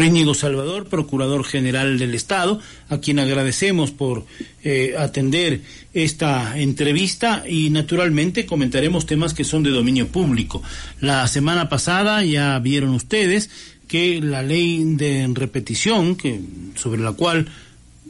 Íñigo 0.00 0.32
Salvador, 0.32 0.86
Procurador 0.86 1.44
General 1.44 1.98
del 1.98 2.14
Estado, 2.14 2.58
a 2.88 2.96
quien 2.96 3.18
agradecemos 3.18 3.90
por 3.90 4.24
eh, 4.64 4.94
atender 4.96 5.60
esta 5.92 6.58
entrevista 6.58 7.44
y 7.46 7.68
naturalmente 7.68 8.46
comentaremos 8.46 9.04
temas 9.04 9.34
que 9.34 9.44
son 9.44 9.62
de 9.62 9.68
dominio 9.68 10.08
público. 10.08 10.62
La 11.02 11.28
semana 11.28 11.68
pasada 11.68 12.24
ya 12.24 12.58
vieron 12.58 12.94
ustedes 12.94 13.50
que 13.86 14.22
la 14.22 14.42
ley 14.42 14.82
de 14.82 15.28
repetición, 15.34 16.16
que 16.16 16.40
sobre 16.74 17.02
la 17.02 17.12
cual 17.12 17.48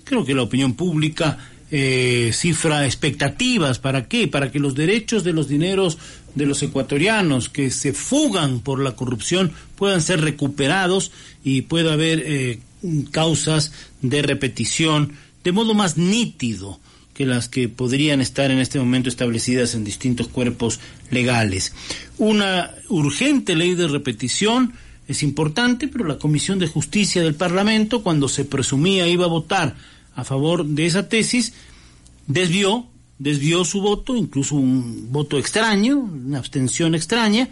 creo 0.05 0.25
que 0.25 0.37
la 0.37 0.43
opinión 0.43 0.75
pública 0.75 1.37
eh, 1.75 2.33
cifra 2.35 2.85
expectativas. 2.85 3.79
¿Para 3.79 4.07
qué? 4.07 4.29
Para 4.29 4.53
que 4.53 4.61
los 4.61 4.75
derechos 4.75 5.25
de 5.25 5.33
los 5.33 5.49
dineros 5.49 5.97
de 6.35 6.47
los 6.47 6.63
ecuatorianos 6.63 7.49
que 7.49 7.71
se 7.71 7.93
fugan 7.93 8.61
por 8.61 8.81
la 8.81 8.97
corrupción 8.97 9.53
puedan 9.77 10.01
ser 10.01 10.21
recuperados 10.21 11.13
y 11.45 11.63
pueda 11.63 11.93
haber 11.93 12.23
eh, 12.25 12.61
causas 13.11 13.73
de 14.01 14.23
repetición 14.23 15.13
de 15.45 15.53
modo 15.53 15.75
más 15.75 15.97
nítido 15.99 16.81
que 17.15 17.27
las 17.27 17.49
que 17.49 17.69
podrían 17.69 18.21
estar 18.21 18.51
en 18.51 18.59
este 18.59 18.79
momento 18.79 19.09
establecidas 19.09 19.75
en 19.75 19.85
distintos 19.85 20.29
cuerpos 20.29 20.81
legales. 21.11 21.75
Una 22.19 22.71
urgente 22.89 23.55
ley 23.55 23.75
de 23.75 23.89
repetición 23.89 24.73
es 25.09 25.23
importante, 25.23 25.89
pero 25.89 26.07
la 26.07 26.19
Comisión 26.19 26.59
de 26.59 26.69
Justicia 26.69 27.23
del 27.23 27.35
Parlamento, 27.35 28.03
cuando 28.03 28.29
se 28.29 28.45
presumía 28.45 29.07
iba 29.09 29.27
a 29.27 29.29
votar 29.29 29.77
a 30.15 30.25
favor 30.25 30.65
de 30.65 30.87
esa 30.87 31.09
tesis, 31.09 31.53
desvió, 32.27 32.87
desvió 33.23 33.65
su 33.65 33.81
voto, 33.81 34.17
incluso 34.17 34.57
un 34.57 35.13
voto 35.13 35.39
extraño, 35.39 35.99
una 35.99 36.39
abstención 36.39 36.95
extraña, 36.95 37.49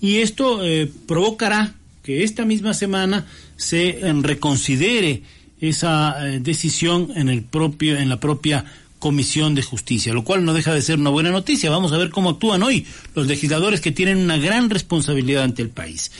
y 0.00 0.18
esto 0.18 0.64
eh, 0.64 0.90
provocará 1.06 1.74
que 2.04 2.22
esta 2.22 2.44
misma 2.44 2.72
semana 2.72 3.26
se 3.56 3.88
eh, 3.88 4.12
reconsidere 4.22 5.22
esa 5.60 6.16
eh, 6.24 6.38
decisión 6.40 7.08
en 7.16 7.28
el 7.28 7.42
propio, 7.42 7.98
en 7.98 8.08
la 8.08 8.20
propia 8.20 8.64
Comisión 9.00 9.54
de 9.54 9.62
Justicia, 9.62 10.12
lo 10.12 10.24
cual 10.24 10.44
no 10.44 10.54
deja 10.54 10.72
de 10.72 10.82
ser 10.82 10.98
una 10.98 11.10
buena 11.10 11.30
noticia. 11.30 11.70
Vamos 11.70 11.92
a 11.92 11.98
ver 11.98 12.10
cómo 12.10 12.30
actúan 12.30 12.62
hoy 12.62 12.86
los 13.14 13.26
legisladores 13.26 13.80
que 13.80 13.92
tienen 13.92 14.18
una 14.18 14.38
gran 14.38 14.70
responsabilidad 14.70 15.44
ante 15.44 15.62
el 15.62 15.70
país. 15.70 16.10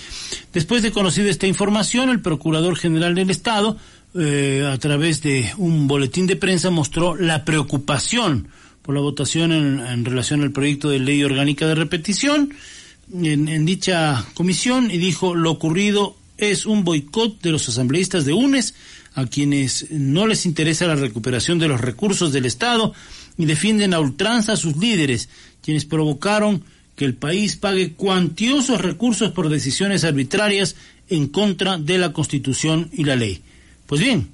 Después 0.52 0.82
de 0.82 0.92
conocida 0.92 1.28
esta 1.28 1.48
información, 1.48 2.08
el 2.08 2.20
Procurador 2.20 2.76
General 2.76 3.14
del 3.14 3.30
Estado 3.30 3.76
a 4.14 4.78
través 4.78 5.22
de 5.22 5.52
un 5.58 5.86
boletín 5.86 6.26
de 6.26 6.34
prensa 6.34 6.70
mostró 6.70 7.14
la 7.14 7.44
preocupación 7.44 8.48
por 8.82 8.94
la 8.94 9.00
votación 9.00 9.52
en, 9.52 10.04
relación 10.04 10.42
al 10.42 10.52
proyecto 10.52 10.88
de 10.88 10.98
ley 10.98 11.22
orgánica 11.22 11.66
de 11.66 11.74
repetición 11.74 12.54
en, 13.12 13.64
dicha 13.64 14.24
comisión 14.34 14.90
y 14.90 14.98
dijo 14.98 15.34
lo 15.34 15.50
ocurrido 15.50 16.16
es 16.36 16.66
un 16.66 16.84
boicot 16.84 17.40
de 17.40 17.50
los 17.50 17.68
asambleístas 17.68 18.24
de 18.24 18.32
UNES 18.32 18.74
a 19.14 19.26
quienes 19.26 19.90
no 19.90 20.26
les 20.26 20.46
interesa 20.46 20.86
la 20.86 20.94
recuperación 20.94 21.58
de 21.58 21.68
los 21.68 21.80
recursos 21.80 22.32
del 22.32 22.46
Estado 22.46 22.94
y 23.36 23.46
defienden 23.46 23.94
a 23.94 24.00
ultranza 24.00 24.52
a 24.52 24.56
sus 24.56 24.76
líderes, 24.76 25.28
quienes 25.62 25.84
provocaron 25.84 26.62
que 26.94 27.04
el 27.04 27.14
país 27.14 27.56
pague 27.56 27.94
cuantiosos 27.94 28.80
recursos 28.80 29.32
por 29.32 29.48
decisiones 29.48 30.04
arbitrarias 30.04 30.76
en 31.08 31.28
contra 31.28 31.78
de 31.78 31.98
la 31.98 32.12
Constitución 32.12 32.90
y 32.92 33.04
la 33.04 33.16
ley. 33.16 33.40
Pues 33.86 34.00
bien, 34.00 34.28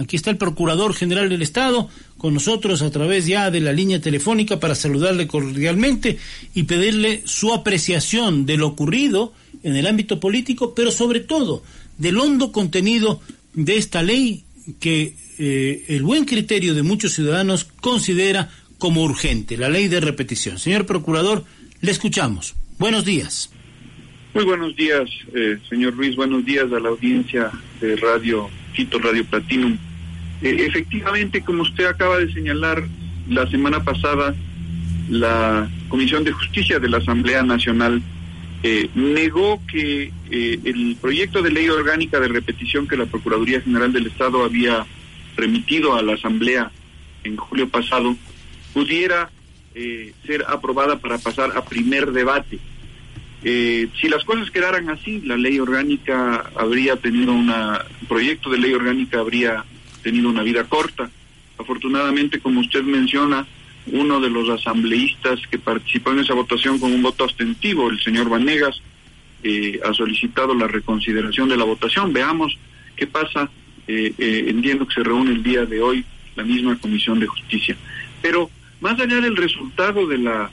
aquí 0.00 0.16
está 0.16 0.30
el 0.30 0.38
Procurador 0.38 0.94
General 0.94 1.28
del 1.28 1.42
Estado 1.42 1.88
con 2.16 2.34
nosotros 2.34 2.82
a 2.82 2.90
través 2.90 3.26
ya 3.26 3.50
de 3.50 3.60
la 3.60 3.72
línea 3.72 4.00
telefónica 4.00 4.58
para 4.58 4.74
saludarle 4.74 5.26
cordialmente 5.26 6.18
y 6.54 6.64
pedirle 6.64 7.22
su 7.26 7.52
apreciación 7.52 8.46
de 8.46 8.56
lo 8.56 8.68
ocurrido 8.68 9.32
en 9.62 9.76
el 9.76 9.86
ámbito 9.86 10.18
político, 10.18 10.74
pero 10.74 10.90
sobre 10.90 11.20
todo 11.20 11.62
del 11.98 12.18
hondo 12.18 12.50
contenido 12.50 13.20
de 13.52 13.76
esta 13.76 14.02
ley 14.02 14.44
que 14.80 15.14
eh, 15.38 15.84
el 15.88 16.02
buen 16.02 16.24
criterio 16.24 16.74
de 16.74 16.82
muchos 16.82 17.12
ciudadanos 17.12 17.64
considera 17.64 18.50
como 18.78 19.02
urgente, 19.02 19.58
la 19.58 19.68
ley 19.68 19.88
de 19.88 20.00
repetición. 20.00 20.58
Señor 20.58 20.86
Procurador, 20.86 21.44
le 21.82 21.90
escuchamos. 21.90 22.54
Buenos 22.78 23.04
días. 23.04 23.50
Muy 24.32 24.44
buenos 24.44 24.76
días, 24.76 25.10
eh, 25.34 25.58
señor 25.68 25.94
Ruiz. 25.96 26.16
Buenos 26.16 26.44
días 26.44 26.72
a 26.72 26.78
la 26.80 26.88
audiencia 26.88 27.50
de 27.80 27.96
Radio 27.96 28.48
Quito 28.74 28.98
Radio 28.98 29.24
Platinum. 29.24 29.76
Eh, 30.42 30.56
efectivamente, 30.66 31.42
como 31.42 31.62
usted 31.62 31.86
acaba 31.86 32.18
de 32.18 32.32
señalar, 32.32 32.84
la 33.28 33.48
semana 33.50 33.84
pasada 33.84 34.34
la 35.08 35.68
Comisión 35.88 36.24
de 36.24 36.32
Justicia 36.32 36.78
de 36.78 36.88
la 36.88 36.98
Asamblea 36.98 37.42
Nacional 37.42 38.02
eh, 38.62 38.88
negó 38.94 39.60
que 39.66 40.12
eh, 40.30 40.60
el 40.64 40.96
proyecto 41.00 41.42
de 41.42 41.50
ley 41.50 41.68
orgánica 41.68 42.20
de 42.20 42.28
repetición 42.28 42.86
que 42.86 42.96
la 42.96 43.06
Procuraduría 43.06 43.60
General 43.60 43.92
del 43.92 44.06
Estado 44.06 44.44
había 44.44 44.86
remitido 45.36 45.94
a 45.94 46.02
la 46.02 46.14
Asamblea 46.14 46.70
en 47.24 47.36
julio 47.36 47.68
pasado 47.68 48.16
pudiera 48.72 49.30
ser 50.26 50.44
aprobada 50.48 50.98
para 50.98 51.16
pasar 51.18 51.56
a 51.56 51.64
primer 51.64 52.10
debate. 52.10 52.58
Eh, 53.42 53.88
si 53.98 54.08
las 54.08 54.24
cosas 54.24 54.50
quedaran 54.50 54.90
así, 54.90 55.20
la 55.22 55.36
ley 55.36 55.58
orgánica 55.58 56.50
habría 56.54 56.96
tenido 56.96 57.32
una, 57.32 57.86
proyecto 58.08 58.50
de 58.50 58.58
ley 58.58 58.74
orgánica 58.74 59.20
habría 59.20 59.64
tenido 60.02 60.28
una 60.28 60.42
vida 60.42 60.64
corta. 60.64 61.10
Afortunadamente, 61.58 62.40
como 62.40 62.60
usted 62.60 62.82
menciona, 62.82 63.46
uno 63.86 64.20
de 64.20 64.30
los 64.30 64.48
asambleístas 64.48 65.40
que 65.50 65.58
participó 65.58 66.12
en 66.12 66.20
esa 66.20 66.34
votación 66.34 66.78
con 66.78 66.92
un 66.92 67.02
voto 67.02 67.24
abstentivo, 67.24 67.90
el 67.90 68.00
señor 68.00 68.28
Vanegas, 68.28 68.80
eh, 69.42 69.80
ha 69.84 69.94
solicitado 69.94 70.54
la 70.54 70.68
reconsideración 70.68 71.48
de 71.48 71.56
la 71.56 71.64
votación. 71.64 72.12
Veamos 72.12 72.58
qué 72.96 73.06
pasa. 73.06 73.50
Eh, 73.86 74.14
entiendo 74.46 74.86
que 74.86 74.94
se 74.94 75.02
reúne 75.02 75.32
el 75.32 75.42
día 75.42 75.64
de 75.64 75.80
hoy 75.80 76.04
la 76.36 76.44
misma 76.44 76.76
Comisión 76.78 77.18
de 77.18 77.26
Justicia. 77.26 77.76
Pero 78.22 78.50
más 78.80 78.98
allá 79.00 79.20
del 79.20 79.36
resultado 79.36 80.06
de 80.06 80.18
la 80.18 80.50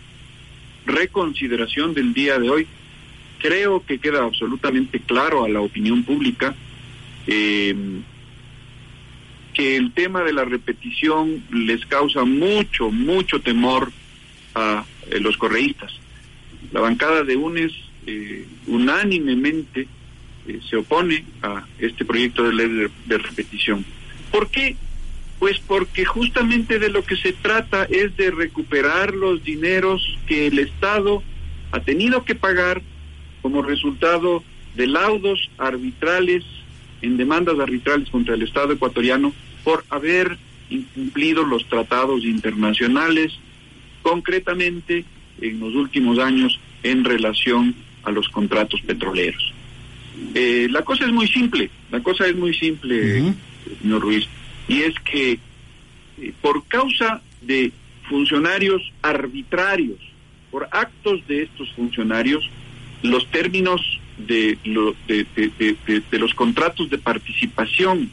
reconsideración 0.85 1.93
del 1.93 2.13
día 2.13 2.39
de 2.39 2.49
hoy, 2.49 2.67
creo 3.39 3.85
que 3.85 3.99
queda 3.99 4.23
absolutamente 4.23 4.99
claro 4.99 5.43
a 5.43 5.49
la 5.49 5.61
opinión 5.61 6.03
pública 6.03 6.55
eh, 7.27 7.75
que 9.57 9.75
el 9.75 9.91
tema 9.91 10.21
de 10.21 10.33
la 10.33 10.45
repetición 10.45 11.43
les 11.51 11.83
causa 11.87 12.23
mucho, 12.23 12.91
mucho 12.91 13.41
temor 13.41 13.91
a 14.53 14.85
eh, 15.09 15.19
los 15.19 15.35
correístas. 15.35 15.91
La 16.71 16.79
bancada 16.79 17.23
de 17.23 17.35
UNES 17.35 17.71
eh, 18.05 18.45
unánimemente 18.67 19.87
se 20.69 20.77
opone 20.77 21.25
a 21.41 21.65
este 21.79 22.05
proyecto 22.05 22.43
de 22.43 22.53
ley 22.53 22.87
de 23.07 23.17
repetición. 23.17 23.83
¿Por 24.31 24.47
qué? 24.49 24.75
Pues 25.39 25.59
porque 25.59 26.05
justamente 26.05 26.77
de 26.77 26.89
lo 26.89 27.03
que 27.03 27.17
se 27.17 27.33
trata 27.33 27.85
es 27.85 28.15
de 28.15 28.29
recuperar 28.29 29.15
los 29.15 29.43
dineros 29.43 30.19
que 30.27 30.47
el 30.47 30.59
Estado 30.59 31.23
ha 31.71 31.79
tenido 31.79 32.23
que 32.23 32.35
pagar 32.35 32.83
como 33.41 33.63
resultado 33.63 34.43
de 34.75 34.85
laudos 34.85 35.49
arbitrales 35.57 36.43
en 37.01 37.17
demandas 37.17 37.59
arbitrales 37.59 38.09
contra 38.09 38.35
el 38.35 38.43
Estado 38.43 38.73
ecuatoriano 38.73 39.33
por 39.67 39.83
haber 39.89 40.37
incumplido 40.69 41.43
los 41.43 41.67
tratados 41.67 42.23
internacionales, 42.23 43.37
concretamente 44.01 45.03
en 45.41 45.59
los 45.59 45.75
últimos 45.75 46.19
años 46.19 46.57
en 46.83 47.03
relación 47.03 47.75
a 48.03 48.11
los 48.11 48.29
contratos 48.29 48.79
petroleros. 48.79 49.53
Eh, 50.33 50.69
la 50.71 50.83
cosa 50.83 51.03
es 51.03 51.11
muy 51.11 51.27
simple, 51.27 51.69
la 51.91 51.99
cosa 51.99 52.27
es 52.27 52.35
muy 52.37 52.53
simple, 52.53 53.33
señor 53.81 54.03
Ruiz, 54.03 54.25
y 54.69 54.83
es 54.83 54.97
que 55.01 55.31
eh, 55.31 56.33
por 56.41 56.65
causa 56.67 57.21
de 57.41 57.73
funcionarios 58.07 58.81
arbitrarios, 59.01 59.99
por 60.49 60.69
actos 60.71 61.27
de 61.27 61.43
estos 61.43 61.69
funcionarios, 61.73 62.49
los 63.03 63.27
términos 63.31 63.81
de, 64.17 64.57
de, 64.65 66.19
los 66.19 66.33
contratos 66.35 66.89
de 66.89 66.99
participación 66.99 68.09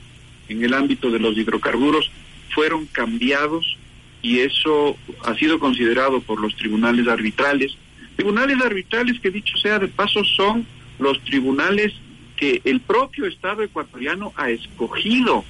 en 0.48 0.64
el 0.64 0.74
ámbito 0.74 1.10
de 1.10 1.18
los 1.18 1.36
hidrocarburos 1.36 2.10
fueron 2.54 2.86
cambiados 2.86 3.76
y 4.22 4.40
eso 4.40 4.96
ha 5.24 5.34
sido 5.34 5.58
considerado 5.58 6.20
por 6.20 6.40
los 6.40 6.54
tribunales 6.56 7.06
arbitrales. 7.08 7.76
Tribunales 8.16 8.60
arbitrales 8.62 9.20
que 9.20 9.30
dicho 9.30 9.56
sea 9.58 9.78
de 9.78 9.88
paso 9.88 10.24
son 10.24 10.66
los 10.98 11.20
tribunales 11.24 11.92
que 12.36 12.60
el 12.64 12.80
propio 12.80 13.26
Estado 13.26 13.62
ecuatoriano 13.62 14.32
ha 14.36 14.50
escogido 14.50 15.44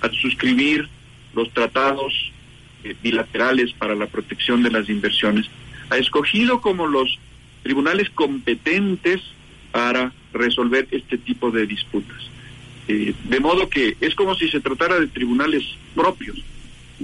al 0.00 0.12
suscribir 0.12 0.88
los 1.34 1.50
tratados 1.52 2.32
eh, 2.84 2.94
bilaterales 3.02 3.72
para 3.72 3.94
la 3.94 4.06
protección 4.06 4.62
de 4.62 4.70
las 4.70 4.88
inversiones, 4.88 5.46
ha 5.90 5.96
escogido 5.96 6.60
como 6.60 6.86
los 6.86 7.18
tribunales 7.62 8.10
competentes 8.10 9.20
para 9.72 10.12
resolver 10.32 10.86
este 10.90 11.18
tipo 11.18 11.50
de 11.50 11.66
disputas. 11.66 12.22
Eh, 12.86 13.14
de 13.24 13.40
modo 13.40 13.68
que 13.68 13.96
es 14.00 14.14
como 14.14 14.34
si 14.34 14.48
se 14.48 14.60
tratara 14.60 15.00
de 15.00 15.06
tribunales 15.06 15.62
propios. 15.94 16.42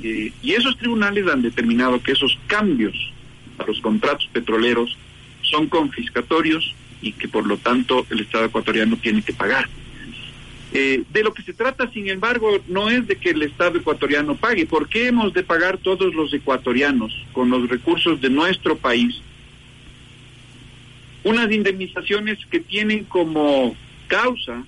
Eh, 0.03 0.33
y 0.43 0.53
esos 0.53 0.77
tribunales 0.77 1.27
han 1.27 1.43
determinado 1.43 2.03
que 2.03 2.13
esos 2.13 2.39
cambios 2.47 2.95
a 3.59 3.65
los 3.65 3.81
contratos 3.81 4.29
petroleros 4.33 4.97
son 5.43 5.69
confiscatorios 5.69 6.75
y 7.03 7.13
que 7.13 7.29
por 7.29 7.47
lo 7.47 7.57
tanto 7.57 8.07
el 8.11 8.21
Estado 8.21 8.45
ecuatoriano 8.45 8.97
tiene 8.97 9.23
que 9.23 9.33
pagar. 9.33 9.69
Eh, 10.73 11.03
de 11.11 11.23
lo 11.25 11.35
que 11.35 11.43
se 11.43 11.53
trata, 11.53 11.91
sin 11.91 12.09
embargo, 12.09 12.61
no 12.69 12.91
es 12.91 13.07
de 13.09 13.17
que 13.17 13.31
el 13.31 13.43
Estado 13.43 13.79
ecuatoriano 13.79 14.37
pague. 14.37 14.67
¿Por 14.67 14.89
qué 14.89 15.09
hemos 15.09 15.33
de 15.33 15.43
pagar 15.43 15.79
todos 15.79 16.15
los 16.15 16.33
ecuatorianos 16.33 17.13
con 17.33 17.51
los 17.51 17.69
recursos 17.69 18.21
de 18.21 18.31
nuestro 18.31 18.77
país 18.77 19.21
unas 21.23 21.51
indemnizaciones 21.51 22.39
que 22.47 22.61
tienen 22.61 23.05
como 23.05 23.77
causa 24.07 24.65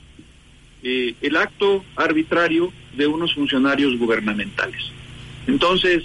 eh, 0.82 1.14
el 1.20 1.36
acto 1.36 1.84
arbitrario 1.96 2.72
de 2.96 3.06
unos 3.06 3.34
funcionarios 3.34 3.98
gubernamentales? 3.98 4.82
Entonces, 5.46 6.04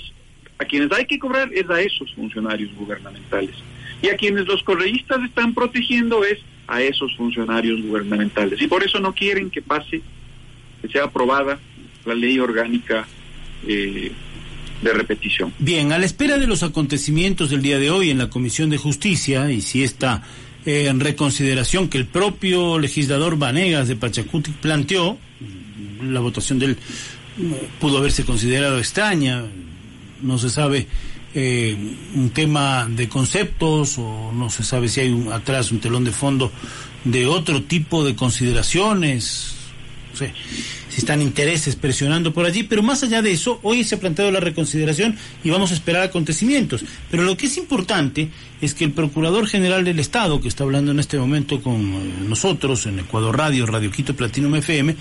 a 0.59 0.65
quienes 0.65 0.91
hay 0.91 1.06
que 1.06 1.19
cobrar 1.19 1.51
es 1.53 1.69
a 1.69 1.81
esos 1.81 2.13
funcionarios 2.13 2.74
gubernamentales. 2.75 3.56
Y 4.01 4.09
a 4.09 4.15
quienes 4.15 4.45
los 4.47 4.63
correístas 4.63 5.24
están 5.24 5.53
protegiendo 5.53 6.24
es 6.24 6.39
a 6.68 6.81
esos 6.81 7.15
funcionarios 7.15 7.81
gubernamentales. 7.81 8.62
Y 8.62 8.68
por 8.68 8.83
eso 8.83 9.00
no 9.00 9.13
quieren 9.13 9.50
que 9.50 9.62
pase, 9.62 10.01
que 10.81 10.88
sea 10.89 11.06
aprobada 11.06 11.59
la 12.06 12.13
ley 12.13 12.39
orgánica 12.39 13.07
eh, 13.68 14.12
de 14.81 14.94
repetición. 14.94 15.53
Bien, 15.59 15.91
a 15.91 15.97
la 15.97 16.06
espera 16.06 16.38
de 16.38 16.47
los 16.47 16.63
acontecimientos 16.63 17.50
del 17.50 17.62
día 17.62 17.79
de 17.79 17.89
hoy 17.89 18.12
en 18.12 18.18
la 18.18 18.29
Comisión 18.29 18.69
de 18.69 18.77
Justicia 18.77 19.50
y 19.51 19.62
si 19.62 19.83
esta 19.83 20.24
en 20.67 20.99
reconsideración 20.99 21.87
que 21.87 21.97
el 21.97 22.05
propio 22.05 22.77
legislador 22.77 23.37
Vanegas 23.37 23.87
de 23.87 23.95
Pachacuti 23.95 24.51
planteó, 24.51 25.17
la 26.01 26.19
votación 26.19 26.59
del 26.59 26.77
pudo 27.79 27.99
haberse 27.99 28.25
considerado 28.25 28.77
extraña, 28.77 29.45
no 30.21 30.37
se 30.37 30.49
sabe 30.49 30.87
eh, 31.33 31.77
un 32.15 32.31
tema 32.31 32.85
de 32.89 33.07
conceptos 33.07 33.97
o 33.97 34.33
no 34.33 34.49
se 34.49 34.63
sabe 34.63 34.89
si 34.89 34.99
hay 34.99 35.09
un, 35.09 35.31
atrás 35.31 35.71
un 35.71 35.79
telón 35.79 36.03
de 36.03 36.11
fondo 36.11 36.51
de 37.05 37.27
otro 37.27 37.63
tipo 37.63 38.03
de 38.03 38.15
consideraciones, 38.15 39.55
sé, 40.13 40.33
si 40.87 40.87
están 40.99 41.21
intereses 41.21 41.75
presionando 41.75 42.33
por 42.33 42.45
allí, 42.45 42.63
pero 42.63 42.83
más 42.83 43.03
allá 43.03 43.21
de 43.21 43.31
eso, 43.31 43.59
hoy 43.63 43.83
se 43.83 43.95
ha 43.95 43.99
planteado 43.99 44.31
la 44.31 44.39
reconsideración 44.39 45.15
y 45.44 45.49
vamos 45.49 45.71
a 45.71 45.75
esperar 45.75 46.03
acontecimientos. 46.03 46.83
Pero 47.11 47.23
lo 47.23 47.38
que 47.38 47.45
es 47.45 47.57
importante 47.57 48.29
es 48.61 48.73
que 48.73 48.85
el 48.85 48.91
Procurador 48.91 49.47
General 49.47 49.83
del 49.83 49.99
Estado, 49.99 50.41
que 50.41 50.47
está 50.47 50.63
hablando 50.63 50.91
en 50.91 50.99
este 50.99 51.17
momento 51.17 51.61
con 51.61 52.29
nosotros 52.29 52.85
en 52.88 52.99
Ecuador 52.99 53.38
Radio, 53.38 53.65
Radio 53.65 53.91
Quito 53.91 54.15
Platinum 54.15 54.55
FM, 54.55 54.95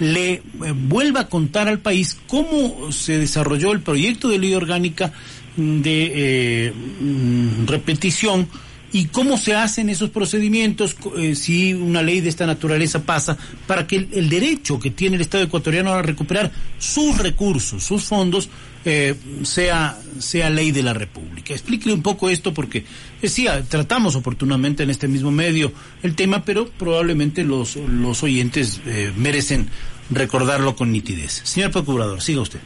le 0.00 0.32
eh, 0.32 0.42
vuelva 0.74 1.20
a 1.20 1.28
contar 1.28 1.68
al 1.68 1.78
país 1.78 2.18
cómo 2.26 2.92
se 2.92 3.18
desarrolló 3.18 3.72
el 3.72 3.80
proyecto 3.80 4.28
de 4.28 4.38
ley 4.38 4.54
orgánica 4.54 5.12
de 5.56 6.12
eh, 6.14 6.72
mm, 6.72 7.66
repetición 7.66 8.48
y 8.96 9.08
cómo 9.08 9.36
se 9.36 9.54
hacen 9.54 9.90
esos 9.90 10.08
procedimientos 10.08 10.96
eh, 11.18 11.34
si 11.34 11.74
una 11.74 12.02
ley 12.02 12.22
de 12.22 12.30
esta 12.30 12.46
naturaleza 12.46 13.02
pasa 13.02 13.36
para 13.66 13.86
que 13.86 13.96
el, 13.96 14.30
derecho 14.30 14.80
que 14.80 14.90
tiene 14.90 15.16
el 15.16 15.20
Estado 15.20 15.44
ecuatoriano 15.44 15.92
a 15.92 16.00
recuperar 16.00 16.50
sus 16.78 17.18
recursos, 17.18 17.84
sus 17.84 18.04
fondos, 18.04 18.48
eh, 18.86 19.14
sea, 19.42 19.98
sea 20.18 20.48
ley 20.48 20.70
de 20.70 20.82
la 20.82 20.94
República. 20.94 21.52
Explíquele 21.52 21.92
un 21.92 22.00
poco 22.00 22.30
esto 22.30 22.54
porque 22.54 22.86
decía, 23.20 23.62
tratamos 23.64 24.16
oportunamente 24.16 24.84
en 24.84 24.88
este 24.88 25.08
mismo 25.08 25.30
medio 25.30 25.74
el 26.02 26.14
tema, 26.14 26.42
pero 26.42 26.66
probablemente 26.66 27.44
los, 27.44 27.76
los 27.76 28.22
oyentes 28.22 28.80
merecen 29.14 29.68
recordarlo 30.08 30.74
con 30.74 30.90
nitidez. 30.90 31.42
Señor 31.44 31.70
Procurador, 31.70 32.22
siga 32.22 32.40
usted. 32.40 32.60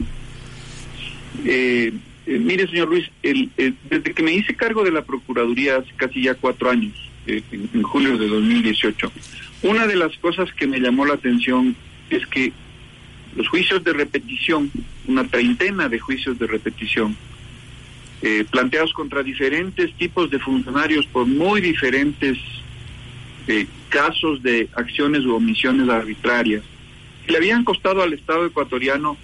Eh 1.43 1.91
eh, 2.27 2.37
mire, 2.37 2.67
señor 2.67 2.89
Luis, 2.89 3.09
el, 3.23 3.49
desde 3.89 4.13
que 4.13 4.23
me 4.23 4.33
hice 4.33 4.55
cargo 4.55 4.83
de 4.83 4.91
la 4.91 5.03
Procuraduría 5.03 5.77
hace 5.77 5.91
casi 5.95 6.23
ya 6.23 6.35
cuatro 6.35 6.69
años, 6.69 6.93
eh, 7.25 7.41
en, 7.51 7.81
julio 7.81 8.17
de 8.17 8.27
2018, 8.27 9.11
una 9.63 9.87
de 9.87 9.95
las 9.95 10.15
cosas 10.17 10.51
que 10.53 10.67
me 10.67 10.79
llamó 10.79 11.05
la 11.05 11.15
atención 11.15 11.75
es 12.09 12.25
que 12.27 12.53
los 13.35 13.47
juicios 13.47 13.83
de 13.83 13.93
repetición, 13.93 14.71
una 15.07 15.27
treintena 15.27 15.89
de 15.89 15.99
juicios 15.99 16.37
de 16.37 16.47
repetición, 16.47 17.15
eh, 18.21 18.45
planteados 18.51 18.93
contra 18.93 19.23
diferentes 19.23 19.91
tipos 19.95 20.29
de 20.29 20.37
funcionarios 20.37 21.07
por 21.07 21.25
muy 21.25 21.61
diferentes 21.61 22.37
casos 23.89 24.41
de 24.43 24.69
acciones 24.75 25.25
u 25.25 25.35
omisiones 25.35 25.89
arbitrarias, 25.89 26.63
le 27.27 27.35
habían 27.35 27.65
costado 27.65 28.01
al 28.01 28.13
Estado 28.13 28.45
ecuatoriano 28.45 29.17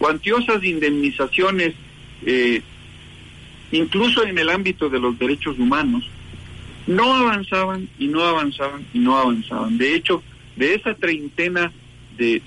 cuantiosas 0.00 0.64
indemnizaciones, 0.64 1.74
eh, 2.24 2.62
incluso 3.70 4.24
en 4.24 4.38
el 4.38 4.48
ámbito 4.48 4.88
de 4.88 4.98
los 4.98 5.18
derechos 5.18 5.58
humanos, 5.58 6.08
no 6.86 7.14
avanzaban 7.14 7.86
y 7.98 8.08
no 8.08 8.24
avanzaban 8.24 8.86
y 8.94 8.98
no 8.98 9.18
avanzaban. 9.18 9.76
De 9.76 9.94
hecho, 9.94 10.22
de 10.56 10.74
esa 10.74 10.94
treintena 10.94 11.70
de, 12.16 12.40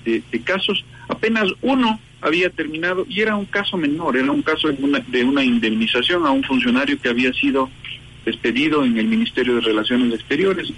casos, 0.44 0.84
apenas 1.08 1.48
uno 1.62 2.00
había 2.20 2.50
terminado 2.50 3.06
y 3.08 3.20
era 3.20 3.36
un 3.36 3.44
caso 3.44 3.76
menor, 3.76 4.16
era 4.16 4.32
un 4.32 4.42
caso 4.42 4.68
de 4.68 4.82
una, 4.82 4.98
de 4.98 5.22
una 5.22 5.44
indemnización 5.44 6.26
a 6.26 6.32
un 6.32 6.42
funcionario 6.42 7.00
que 7.00 7.08
había 7.08 7.32
sido 7.32 7.70
despedido 8.24 8.84
en 8.84 8.98
el 8.98 9.06
Ministerio 9.06 9.56
de 9.56 9.60
Relaciones 9.60 10.12
Exteriores, 10.12 10.72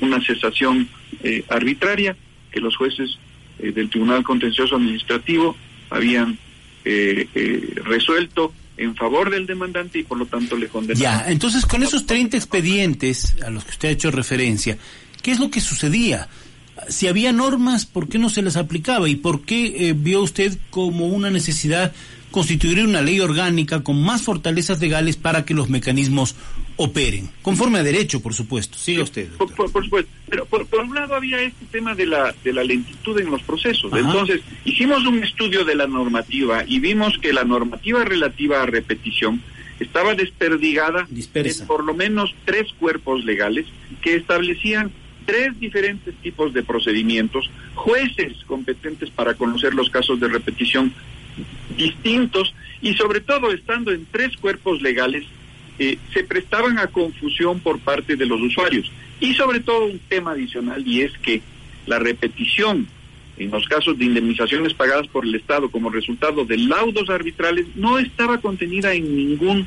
una 0.00 0.20
cesación 0.20 0.88
eh, 1.22 1.42
arbitraria 1.48 2.16
que 2.50 2.60
los 2.60 2.76
jueces 2.76 3.18
eh, 3.58 3.72
del 3.72 3.88
Tribunal 3.88 4.22
Contencioso 4.24 4.76
Administrativo 4.76 5.56
habían 5.90 6.38
eh, 6.84 7.28
eh, 7.34 7.74
resuelto 7.84 8.52
en 8.76 8.94
favor 8.94 9.30
del 9.30 9.46
demandante 9.46 9.98
y 9.98 10.02
por 10.02 10.18
lo 10.18 10.26
tanto 10.26 10.56
le 10.56 10.68
condenaron. 10.68 11.00
Ya, 11.00 11.30
entonces 11.30 11.66
con 11.66 11.82
esos 11.82 12.06
30 12.06 12.36
expedientes 12.36 13.34
a 13.42 13.50
los 13.50 13.64
que 13.64 13.70
usted 13.70 13.88
ha 13.88 13.92
hecho 13.92 14.10
referencia, 14.10 14.76
¿qué 15.22 15.32
es 15.32 15.40
lo 15.40 15.50
que 15.50 15.60
sucedía? 15.60 16.28
Si 16.88 17.08
había 17.08 17.32
normas, 17.32 17.86
¿por 17.86 18.08
qué 18.08 18.18
no 18.18 18.28
se 18.28 18.42
las 18.42 18.56
aplicaba? 18.56 19.08
¿Y 19.08 19.16
por 19.16 19.42
qué 19.42 19.88
eh, 19.88 19.94
vio 19.96 20.20
usted 20.20 20.58
como 20.70 21.06
una 21.06 21.30
necesidad 21.30 21.92
constituir 22.30 22.84
una 22.84 23.00
ley 23.00 23.18
orgánica 23.20 23.82
con 23.82 24.02
más 24.02 24.22
fortalezas 24.22 24.78
legales 24.80 25.16
para 25.16 25.46
que 25.46 25.54
los 25.54 25.70
mecanismos 25.70 26.34
operen, 26.76 27.28
conforme 27.42 27.78
a 27.78 27.82
derecho, 27.82 28.20
por 28.20 28.34
supuesto. 28.34 28.78
Siga 28.78 29.02
usted. 29.02 29.28
Por, 29.30 29.48
supuesto. 29.48 30.10
Pero 30.28 30.44
por, 30.46 30.66
un 30.80 30.94
lado 30.94 31.14
había 31.14 31.40
este 31.40 31.64
tema 31.66 31.94
de 31.94 32.06
la, 32.06 32.34
de 32.44 32.52
la 32.52 32.64
lentitud 32.64 33.18
en 33.18 33.30
los 33.30 33.42
procesos. 33.42 33.92
Entonces, 33.92 34.42
hicimos 34.64 35.06
un 35.06 35.22
estudio 35.22 35.64
de 35.64 35.74
la 35.74 35.86
normativa 35.86 36.64
y 36.66 36.80
vimos 36.80 37.18
que 37.18 37.32
la 37.32 37.44
normativa 37.44 38.04
relativa 38.04 38.62
a 38.62 38.66
repetición 38.66 39.42
estaba 39.80 40.14
desperdigada 40.14 41.06
en 41.10 41.66
por 41.66 41.84
lo 41.84 41.94
menos 41.94 42.34
tres 42.44 42.72
cuerpos 42.78 43.24
legales 43.24 43.66
que 44.00 44.16
establecían 44.16 44.90
tres 45.26 45.58
diferentes 45.58 46.14
tipos 46.16 46.54
de 46.54 46.62
procedimientos, 46.62 47.50
jueces 47.74 48.32
competentes 48.46 49.10
para 49.10 49.34
conocer 49.34 49.74
los 49.74 49.90
casos 49.90 50.18
de 50.20 50.28
repetición 50.28 50.94
distintos 51.76 52.54
y 52.80 52.94
sobre 52.94 53.20
todo 53.20 53.52
estando 53.52 53.92
en 53.92 54.06
tres 54.10 54.36
cuerpos 54.36 54.80
legales 54.80 55.24
eh, 55.78 55.98
se 56.12 56.24
prestaban 56.24 56.78
a 56.78 56.86
confusión 56.88 57.60
por 57.60 57.78
parte 57.78 58.16
de 58.16 58.26
los 58.26 58.40
usuarios. 58.40 58.90
Y 59.20 59.34
sobre 59.34 59.60
todo 59.60 59.86
un 59.86 59.98
tema 60.08 60.32
adicional 60.32 60.86
y 60.86 61.02
es 61.02 61.12
que 61.18 61.42
la 61.86 61.98
repetición 61.98 62.86
en 63.38 63.50
los 63.50 63.66
casos 63.66 63.98
de 63.98 64.06
indemnizaciones 64.06 64.74
pagadas 64.74 65.06
por 65.08 65.24
el 65.24 65.34
Estado 65.34 65.70
como 65.70 65.90
resultado 65.90 66.44
de 66.44 66.56
laudos 66.56 67.10
arbitrales 67.10 67.66
no 67.74 67.98
estaba 67.98 68.40
contenida 68.40 68.94
en 68.94 69.14
ningún 69.14 69.66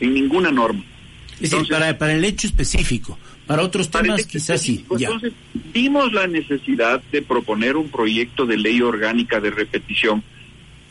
en 0.00 0.14
ninguna 0.14 0.50
norma. 0.50 0.82
Es 1.40 1.50
decir, 1.50 1.68
para, 1.68 1.96
para 1.96 2.14
el 2.14 2.24
hecho 2.24 2.46
específico, 2.46 3.18
para 3.46 3.62
otros 3.62 3.90
temas 3.90 4.26
quizás 4.26 4.62
sí. 4.62 4.84
Entonces, 4.90 5.32
vimos 5.72 6.12
la 6.12 6.26
necesidad 6.26 7.02
de 7.12 7.22
proponer 7.22 7.76
un 7.76 7.88
proyecto 7.88 8.46
de 8.46 8.56
ley 8.56 8.80
orgánica 8.80 9.40
de 9.40 9.50
repetición 9.50 10.22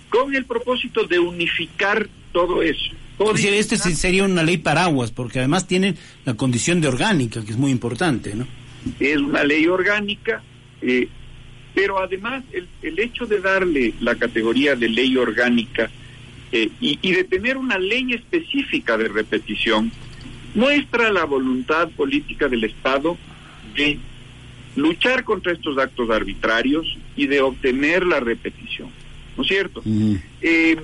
con 0.10 0.36
el 0.36 0.46
propósito 0.46 1.06
de 1.06 1.20
unificar 1.20 2.10
todo 2.32 2.62
eso. 2.62 2.92
Este 3.20 3.78
sería 3.78 4.24
una 4.24 4.44
ley 4.44 4.58
paraguas, 4.58 5.12
porque 5.12 5.40
además 5.40 5.68
tiene 5.68 5.96
la 6.26 6.36
condición 6.36 6.82
de 6.82 6.88
orgánica, 6.88 7.44
que 7.44 7.52
es 7.52 7.58
muy 7.58 7.72
importante, 7.72 8.36
¿no? 8.36 8.48
Es 9.00 9.18
una 9.18 9.44
ley 9.44 9.68
orgánica, 9.68 10.42
eh, 10.82 11.08
pero 11.74 12.02
además 12.02 12.44
el, 12.54 12.68
el, 12.82 13.00
hecho 13.00 13.26
de 13.26 13.40
darle 13.40 13.94
la 14.00 14.16
categoría 14.16 14.76
de 14.76 14.88
ley 14.88 15.18
orgánica 15.18 15.90
eh, 16.52 16.70
y, 16.80 16.98
y 17.02 17.12
de 17.12 17.26
tener 17.26 17.58
una 17.58 17.78
ley 17.78 18.14
específica 18.14 18.98
de 18.98 19.10
repetición 19.10 19.92
muestra 20.56 21.12
la 21.12 21.26
voluntad 21.26 21.90
política 21.90 22.48
del 22.48 22.64
Estado 22.64 23.18
de 23.76 24.00
luchar 24.76 25.24
contra 25.24 25.52
estos 25.52 25.78
actos 25.78 26.10
arbitrarios 26.10 26.98
y 27.16 27.28
de 27.28 27.42
obtener 27.42 28.06
la 28.06 28.20
repetición. 28.20 28.90
¿no 29.40 29.44
es 29.44 29.50
cierto? 29.50 29.82
Eh, 30.42 30.78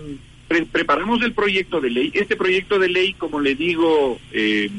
preparamos 0.48 1.22
el 1.24 1.34
proyecto 1.34 1.82
de 1.82 1.90
ley. 1.90 2.12
Este 2.14 2.36
proyecto 2.36 2.80
de 2.80 2.90
ley, 2.90 3.14
como 3.14 3.40
le 3.40 3.56
digo, 3.56 4.20
eh, 4.32 4.70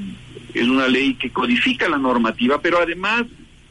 es 0.55 0.69
una 0.69 0.89
ley 0.89 1.15
que 1.15 1.31
codifica 1.31 1.89
la 1.89 1.99
normativa, 1.99 2.61
pero 2.61 2.81
además 2.81 3.25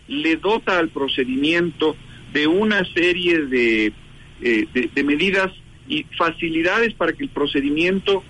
le 0.07 0.35
dota 0.35 0.77
al 0.77 0.89
procedimiento 0.89 1.95
de 2.33 2.47
una 2.47 2.83
serie 2.93 3.45
de, 3.45 3.93
eh, 4.41 4.67
de, 4.73 5.03
medidas 5.03 5.51
y 5.87 6.03
facilidades 6.17 6.93
para 6.93 7.13
que 7.13 7.23
el 7.23 7.29
procedimiento 7.29 8.23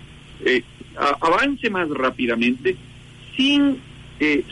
avance 1.19 1.69
más 1.69 1.89
rápidamente 1.89 2.75
sin 3.35 3.79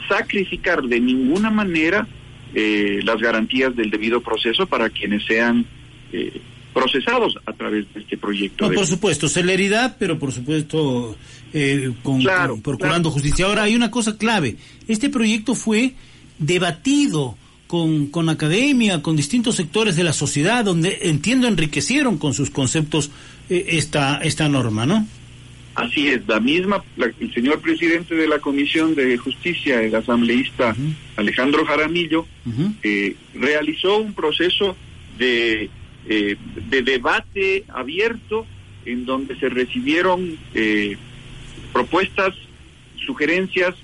sacrificar 0.10 0.82
de 0.82 1.00
ninguna 1.00 1.50
manera 1.50 2.08
eh, 2.56 3.00
las 3.04 3.20
garantías 3.20 3.76
del 3.76 3.90
debido 3.90 4.22
proceso 4.22 4.68
para 4.68 4.92
quienes 4.92 5.26
sean 5.26 5.66
eh, 6.12 6.40
procesados 6.74 7.38
a 7.46 7.54
través 7.54 7.92
de 7.94 8.02
este 8.02 8.18
proyecto. 8.18 8.68
No, 8.68 8.74
por 8.74 8.86
supuesto, 8.86 9.28
celeridad, 9.28 9.96
pero 10.00 10.18
por 10.20 10.32
supuesto 10.32 11.16
eh, 11.54 11.92
con, 12.04 12.24
procurando 12.62 13.12
justicia. 13.12 13.46
Ahora, 13.46 13.64
hay 13.64 13.76
una 13.76 13.92
cosa 13.92 14.18
clave. 14.18 14.58
Este 14.88 15.10
proyecto 15.10 15.56
fue 15.56 15.94
debatido 16.40 17.38
con, 17.68 18.08
con 18.08 18.30
academia, 18.30 19.02
con 19.02 19.16
distintos 19.16 19.56
sectores 19.56 19.96
de 19.96 20.04
la 20.04 20.14
sociedad, 20.14 20.66
donde 20.66 21.00
entiendo 21.04 21.48
enriquecieron 21.48 22.18
con 22.18 22.34
sus 22.34 22.50
conceptos 22.50 23.12
esta, 23.50 24.18
esta 24.18 24.50
norma, 24.50 24.86
¿no? 24.86 25.08
Así 25.76 26.08
es, 26.08 26.22
la 26.28 26.40
misma, 26.40 26.84
el 26.98 27.34
señor 27.34 27.60
presidente 27.60 28.14
de 28.14 28.28
la 28.28 28.38
Comisión 28.38 28.94
de 28.94 29.18
Justicia, 29.18 29.82
el 29.82 29.96
asambleísta 29.96 30.76
Alejandro 31.16 31.66
Jaramillo, 31.66 32.28
eh, 32.84 33.16
realizó 33.34 33.98
un 33.98 34.14
proceso 34.14 34.76
de, 35.18 35.72
eh, 36.08 36.36
de 36.70 36.82
debate 36.82 37.66
abierto 37.70 38.46
en 38.86 39.06
donde 39.06 39.38
se 39.40 39.50
recibieron 39.50 40.38
eh, 40.54 40.98
propuestas, 41.72 42.34
sugerencias 43.06 43.76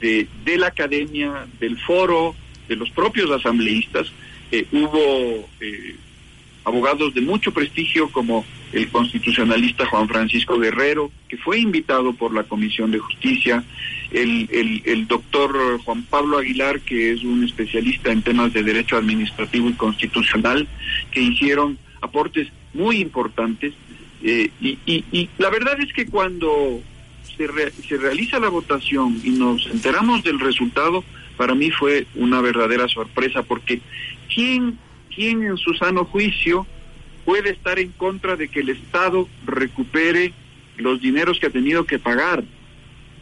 de, 0.00 0.28
de 0.44 0.58
la 0.58 0.68
academia, 0.68 1.46
del 1.60 1.78
foro, 1.78 2.34
de 2.68 2.76
los 2.76 2.90
propios 2.90 3.30
asambleístas. 3.30 4.12
hubo 4.72 5.48
abogados 6.64 7.14
de 7.14 7.20
mucho 7.20 7.52
prestigio 7.52 8.08
como 8.10 8.44
el 8.72 8.88
constitucionalista 8.88 9.86
Juan 9.86 10.08
Francisco 10.08 10.58
Guerrero, 10.58 11.12
que 11.28 11.36
fue 11.36 11.60
invitado 11.60 12.12
por 12.14 12.34
la 12.34 12.42
Comisión 12.42 12.90
de 12.90 12.98
Justicia, 12.98 13.62
el, 14.10 14.82
el, 14.84 15.06
doctor 15.06 15.78
Juan 15.84 16.02
Pablo 16.04 16.38
Aguilar, 16.38 16.80
que 16.80 17.12
es 17.12 17.22
un 17.22 17.44
especialista 17.44 18.10
en 18.10 18.22
temas 18.22 18.52
de 18.52 18.62
derecho 18.62 18.96
administrativo 18.96 19.68
y 19.68 19.74
constitucional, 19.74 20.66
que 21.14 21.22
hicieron 21.22 21.78
aportes 22.02 22.48
muy 22.74 22.98
importantes. 22.98 23.72
Eh, 24.22 24.50
y, 24.60 25.28
la 25.38 25.48
verdad 25.50 25.78
es 25.80 25.92
que 25.92 26.06
cuando 26.06 26.80
se, 27.36 27.46
se 27.82 27.96
realiza 27.96 28.38
la 28.38 28.48
votación 28.48 29.20
y 29.24 29.30
nos 29.30 29.66
enteramos 29.66 30.22
del 30.22 30.40
resultado, 30.40 31.04
para 31.36 31.54
mí 31.54 31.70
fue 31.70 32.06
una 32.14 32.40
verdadera 32.40 32.88
sorpresa, 32.88 33.42
porque 33.42 33.80
¿quién, 34.32 34.78
quién 35.14 35.42
en 35.42 35.56
su 35.56 35.74
sano 35.74 36.04
juicio 36.04 36.66
puede 37.24 37.50
estar 37.50 37.78
en 37.78 37.90
contra 37.92 38.36
de 38.36 38.48
que 38.48 38.60
el 38.60 38.68
Estado 38.70 39.28
recupere 39.46 40.32
los 40.76 41.00
dineros 41.00 41.38
que 41.38 41.46
ha 41.46 41.50
tenido 41.50 41.84
que 41.84 41.98
pagar 41.98 42.44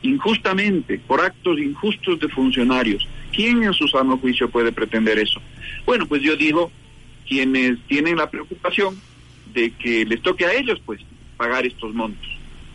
injustamente 0.02 0.98
por 0.98 1.20
actos 1.20 1.58
injustos 1.58 2.18
de 2.18 2.28
funcionarios. 2.28 3.06
¿Quién 3.32 3.62
en 3.62 3.72
su 3.72 3.86
sano 3.88 4.18
juicio 4.18 4.50
puede 4.50 4.72
pretender 4.72 5.18
eso? 5.18 5.40
Bueno, 5.86 6.06
pues 6.06 6.22
yo 6.22 6.36
digo, 6.36 6.70
quienes 7.32 7.78
tienen 7.88 8.16
la 8.16 8.30
preocupación 8.30 9.00
de 9.54 9.70
que 9.72 10.04
les 10.04 10.20
toque 10.20 10.44
a 10.44 10.52
ellos, 10.52 10.78
pues, 10.84 11.00
pagar 11.38 11.64
estos 11.64 11.94
montos. 11.94 12.28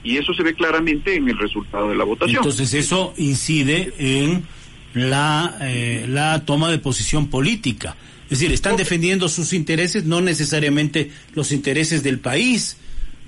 Y 0.03 0.17
eso 0.17 0.33
se 0.33 0.41
ve 0.41 0.55
claramente 0.55 1.15
en 1.15 1.29
el 1.29 1.37
resultado 1.37 1.89
de 1.89 1.95
la 1.95 2.03
votación. 2.03 2.37
Entonces 2.37 2.73
eso 2.73 3.13
incide 3.17 3.93
en 3.99 4.45
la, 4.93 5.57
eh, 5.61 6.05
la 6.07 6.43
toma 6.43 6.71
de 6.71 6.79
posición 6.79 7.27
política. 7.27 7.95
Es 8.23 8.39
decir, 8.39 8.51
están 8.51 8.77
defendiendo 8.77 9.29
sus 9.29 9.53
intereses, 9.53 10.05
no 10.05 10.21
necesariamente 10.21 11.11
los 11.35 11.51
intereses 11.51 12.01
del 12.03 12.19
país, 12.19 12.77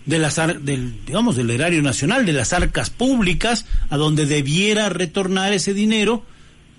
de 0.06 0.18
las 0.18 0.38
del, 0.64 1.06
digamos, 1.06 1.36
del 1.36 1.52
erario 1.52 1.82
nacional, 1.84 2.26
de 2.26 2.34
las 2.34 2.54
arcas 2.54 2.90
públicas, 2.90 3.66
a 3.90 3.98
donde 3.98 4.26
debiera 4.26 4.90
retornar 4.90 5.54
ese 5.54 5.74
dinero 5.74 6.26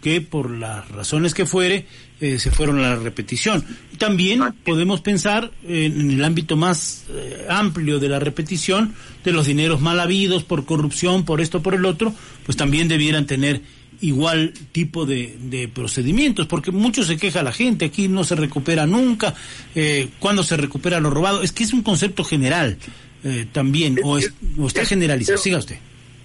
que 0.03 0.21
por 0.21 0.51
las 0.51 0.89
razones 0.89 1.35
que 1.35 1.47
fuere 1.47 1.87
eh, 2.21 2.39
se 2.39 2.51
fueron 2.51 2.79
a 2.79 2.91
la 2.91 2.97
repetición. 2.97 3.65
También 3.99 4.43
podemos 4.65 5.01
pensar 5.01 5.51
en, 5.67 6.11
el 6.11 6.25
ámbito 6.25 6.57
más 6.57 7.05
eh, 7.11 7.47
amplio 7.49 7.99
de 7.99 8.09
la 8.09 8.19
repetición 8.19 8.95
de 9.25 9.33
los 9.33 9.47
dineros 9.47 9.81
mal 9.81 10.01
habidos 10.01 10.45
por 10.45 10.65
corrupción, 10.65 11.25
por 11.25 11.41
esto, 11.41 11.63
por 11.63 11.75
el 11.75 11.85
otro, 11.85 12.15
pues 12.45 12.57
también 12.57 12.89
debieran 12.89 13.27
tener 13.27 13.63
igual 14.01 14.53
tipo 14.73 15.07
de, 15.07 15.37
de, 15.41 15.69
procedimientos, 15.69 16.47
porque 16.47 16.71
mucho 16.71 17.05
se 17.05 17.17
queja 17.17 17.43
la 17.43 17.53
gente, 17.53 17.85
aquí 17.85 18.09
no 18.09 18.25
se 18.25 18.35
recupera 18.35 18.87
nunca, 18.87 19.35
eh, 19.75 20.09
cuando 20.19 20.43
se 20.43 20.57
recupera 20.57 21.01
lo 21.01 21.11
robado, 21.11 21.43
es 21.43 21.53
que 21.53 21.65
es 21.65 21.73
un 21.73 21.83
concepto 21.83 22.25
general 22.25 22.79
eh, 23.25 23.47
también, 23.53 23.99
o, 24.03 24.19
está 24.19 24.85
generalizado, 24.85 25.39
siga 25.39 25.59
usted. 25.59 25.77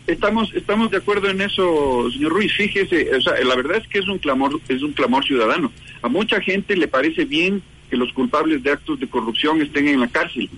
Estamos, 0.08 0.54
estamos 0.54 0.92
de 0.92 0.98
acuerdo 0.98 1.30
en 1.30 1.42
eso, 1.42 2.10
señor 2.12 2.34
Ruiz, 2.34 2.54
fíjese, 2.54 3.16
o 3.16 3.22
sea, 3.22 3.34
la 3.44 3.56
verdad 3.56 3.78
es 3.78 3.88
que 3.88 4.00
es 4.00 4.08
un 4.08 4.20
clamor, 4.20 4.60
es 4.68 4.84
un 4.84 4.94
clamor 4.94 5.26
ciudadano. 5.26 5.72
A 6.02 6.10
mucha 6.10 6.40
gente 6.42 6.76
le 6.76 6.88
parece 6.88 7.26
bien 7.26 7.64
que 7.90 7.98
los 7.98 8.14
culpables 8.14 8.62
de 8.62 8.72
actos 8.72 9.00
de 9.00 9.08
corrupción 9.08 9.62
estén 9.62 9.88
en 9.88 10.00
la 10.00 10.08
cárcel. 10.08 10.50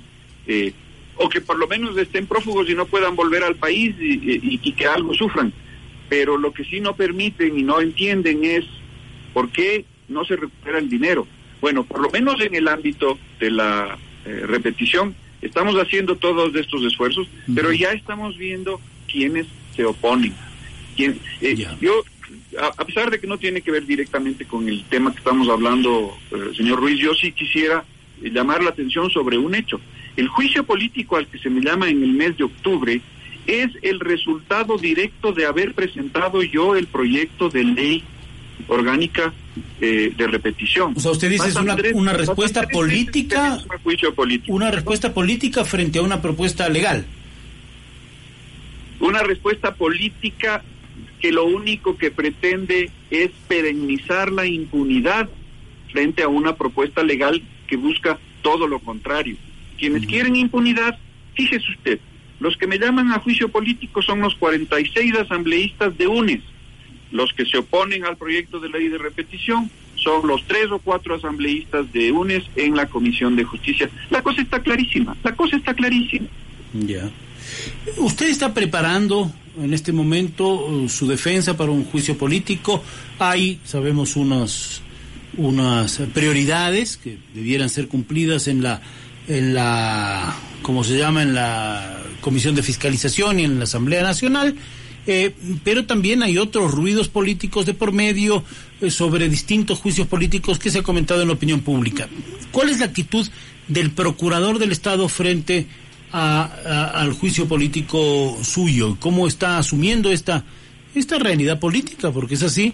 Eh, 0.48 0.74
o 1.16 1.30
que 1.30 1.42
por 1.42 1.58
lo 1.58 1.68
menos 1.68 1.98
estén 1.98 2.28
prófugos 2.28 2.70
y 2.70 2.76
no 2.76 2.86
puedan 2.86 3.16
volver 3.16 3.44
al 3.44 3.56
país 3.56 3.96
y 4.00 4.72
que 4.74 4.86
algo 4.86 5.14
sufran 5.16 5.52
pero 6.10 6.38
lo 6.38 6.54
que 6.54 6.64
sí 6.64 6.80
no 6.80 6.96
permiten 6.96 7.58
y 7.58 7.64
no 7.64 7.82
entienden 7.82 8.44
es 8.44 8.66
por 9.34 9.50
qué 9.50 9.86
no 10.08 10.26
se 10.26 10.36
recupera 10.36 10.80
el 10.80 10.90
dinero. 10.90 11.28
Bueno, 11.62 11.84
por 11.84 12.02
lo 12.02 12.10
menos 12.10 12.40
en 12.42 12.56
el 12.56 12.68
ámbito 12.68 13.18
de 13.40 13.52
la 13.52 13.98
eh, 14.26 14.44
repetición, 14.46 15.16
estamos 15.42 15.76
haciendo 15.76 16.16
todos 16.16 16.56
estos 16.56 16.84
esfuerzos, 16.84 17.28
pero 17.54 17.72
ya 17.72 17.92
estamos 17.92 18.38
viendo 18.38 18.80
quiénes 19.08 19.48
se 19.76 19.86
oponen. 19.86 20.34
Quién, 20.96 21.20
eh, 21.42 21.68
yo, 21.80 22.04
a, 22.60 22.86
pesar 22.86 23.10
de 23.10 23.20
que 23.20 23.28
no 23.28 23.38
tiene 23.38 23.62
que 23.62 23.72
ver 23.72 23.86
directamente 23.86 24.46
con 24.46 24.68
el 24.68 24.84
tema 24.86 25.12
que 25.12 25.20
estamos 25.20 25.48
hablando, 25.50 26.18
eh, 26.32 26.52
señor 26.56 26.80
Ruiz, 26.80 27.00
yo 27.00 27.14
sí 27.14 27.32
quisiera 27.32 27.84
llamar 28.22 28.64
la 28.64 28.72
atención 28.72 29.10
sobre 29.10 29.38
un 29.38 29.54
hecho. 29.56 29.80
El 30.16 30.28
juicio 30.28 30.64
político 30.64 31.18
al 31.18 31.28
que 31.28 31.38
se 31.38 31.50
me 31.50 31.62
llama 31.62 31.90
en 31.90 32.04
el 32.04 32.14
mes 32.14 32.38
de 32.38 32.46
octubre 32.46 33.02
es 33.46 33.70
el 33.82 34.00
resultado 34.00 34.78
directo 34.78 35.32
de 35.32 35.46
haber 35.46 35.74
presentado 35.74 36.44
yo 36.44 36.76
el 36.76 36.88
proyecto 36.88 37.50
de 37.50 37.64
ley 37.64 38.04
orgánica 38.68 39.34
eh, 39.80 40.12
de 40.16 40.28
repetición. 40.28 40.94
O 40.96 41.00
sea, 41.00 41.12
usted 41.12 41.30
dice 41.30 41.48
es 41.48 41.56
una, 41.56 41.76
una 41.94 42.14
respuesta 42.14 42.68
política, 42.68 43.60
una 44.48 44.72
respuesta 44.72 45.14
política 45.14 45.64
frente 45.64 46.00
a 46.00 46.02
una 46.02 46.22
propuesta 46.22 46.68
legal. 46.68 47.06
Una 49.00 49.24
respuesta 49.24 49.76
política 49.76 50.64
que 51.20 51.32
lo 51.32 51.46
único 51.46 51.98
que 51.98 52.12
pretende 52.12 52.92
es 53.10 53.32
perennizar 53.48 54.32
la 54.32 54.46
impunidad 54.46 55.30
frente 55.92 56.24
a 56.24 56.28
una 56.28 56.56
propuesta 56.56 57.04
legal 57.04 57.42
que 57.68 57.78
busca 57.78 58.20
todo 58.42 58.68
lo 58.68 58.80
contrario. 58.80 59.36
Quienes 59.78 60.06
quieren 60.06 60.36
impunidad, 60.36 60.98
fíjese 61.36 61.72
usted, 61.72 62.00
los 62.40 62.58
que 62.58 62.68
me 62.68 62.78
llaman 62.78 63.12
a 63.12 63.20
juicio 63.20 63.50
político 63.50 64.02
son 64.02 64.22
los 64.22 64.36
46 64.36 65.16
asambleístas 65.16 65.98
de 65.98 66.08
UNES. 66.08 66.42
Los 67.12 67.34
que 67.34 67.46
se 67.46 67.58
oponen 67.58 68.06
al 68.06 68.18
proyecto 68.18 68.60
de 68.60 68.70
ley 68.70 68.90
de 68.90 68.98
repetición 68.98 69.72
son 69.96 70.28
los 70.28 70.44
tres 70.46 70.70
o 70.72 70.80
cuatro 70.80 71.16
asambleístas 71.16 71.92
de 71.94 72.12
UNES 72.12 72.44
en 72.56 72.76
la 72.76 72.88
Comisión 72.88 73.36
de 73.36 73.44
Justicia. 73.44 73.90
La 74.10 74.22
cosa 74.22 74.42
está 74.42 74.62
clarísima, 74.62 75.16
la 75.24 75.36
cosa 75.36 75.58
está 75.58 75.74
clarísima. 75.74 76.28
Ya. 76.74 77.10
¿Usted 77.98 78.28
está 78.30 78.54
preparando 78.54 79.32
en 79.62 79.74
este 79.74 79.92
momento 79.92 80.66
uh, 80.68 80.90
su 80.90 81.08
defensa 81.08 81.58
para 81.58 81.72
un 81.72 81.86
juicio 81.86 82.18
político? 82.18 82.84
Hay, 83.20 83.60
sabemos, 83.64 84.16
unas, 84.16 84.82
unas 85.38 85.98
prioridades 86.14 86.98
que 86.98 87.18
debieran 87.34 87.70
ser 87.70 87.88
cumplidas 87.88 88.48
en 88.48 88.62
la, 88.64 88.82
en 89.28 89.54
la, 89.54 90.36
¿cómo 90.62 90.84
se 90.84 90.98
llama? 90.98 91.24
En 91.24 91.34
la 91.34 92.02
Comisión 92.22 92.56
de 92.56 92.64
Fiscalización 92.64 93.40
y 93.40 93.46
en 93.46 93.58
la 93.58 93.64
Asamblea 93.64 94.04
Nacional, 94.04 94.56
eh, 95.06 95.34
pero 95.64 95.86
también 95.86 96.22
hay 96.22 96.38
otros 96.38 96.72
ruidos 96.72 97.08
políticos 97.08 97.66
de 97.66 97.74
por 97.74 97.94
medio 97.94 98.44
eh, 98.82 98.92
sobre 98.92 99.30
distintos 99.30 99.80
juicios 99.80 100.08
políticos 100.08 100.60
que 100.60 100.70
se 100.70 100.80
ha 100.80 100.84
comentado 100.84 101.22
en 101.22 101.30
la 101.30 101.34
opinión 101.36 101.62
pública. 101.62 102.10
¿Cuál 102.52 102.70
es 102.70 102.80
la 102.80 102.86
actitud 102.86 103.26
del 103.68 103.92
procurador 103.92 104.60
del 104.60 104.72
Estado 104.72 105.08
frente 105.08 105.68
al 106.12 107.14
juicio 107.14 107.48
político 107.48 108.38
suyo? 108.44 108.98
¿Cómo 109.00 109.28
está 109.28 109.58
asumiendo 109.58 110.12
esta, 110.12 110.44
esta 110.96 111.20
realidad 111.20 111.60
política? 111.60 112.12
Porque 112.12 112.36
es 112.36 112.44
así. 112.44 112.74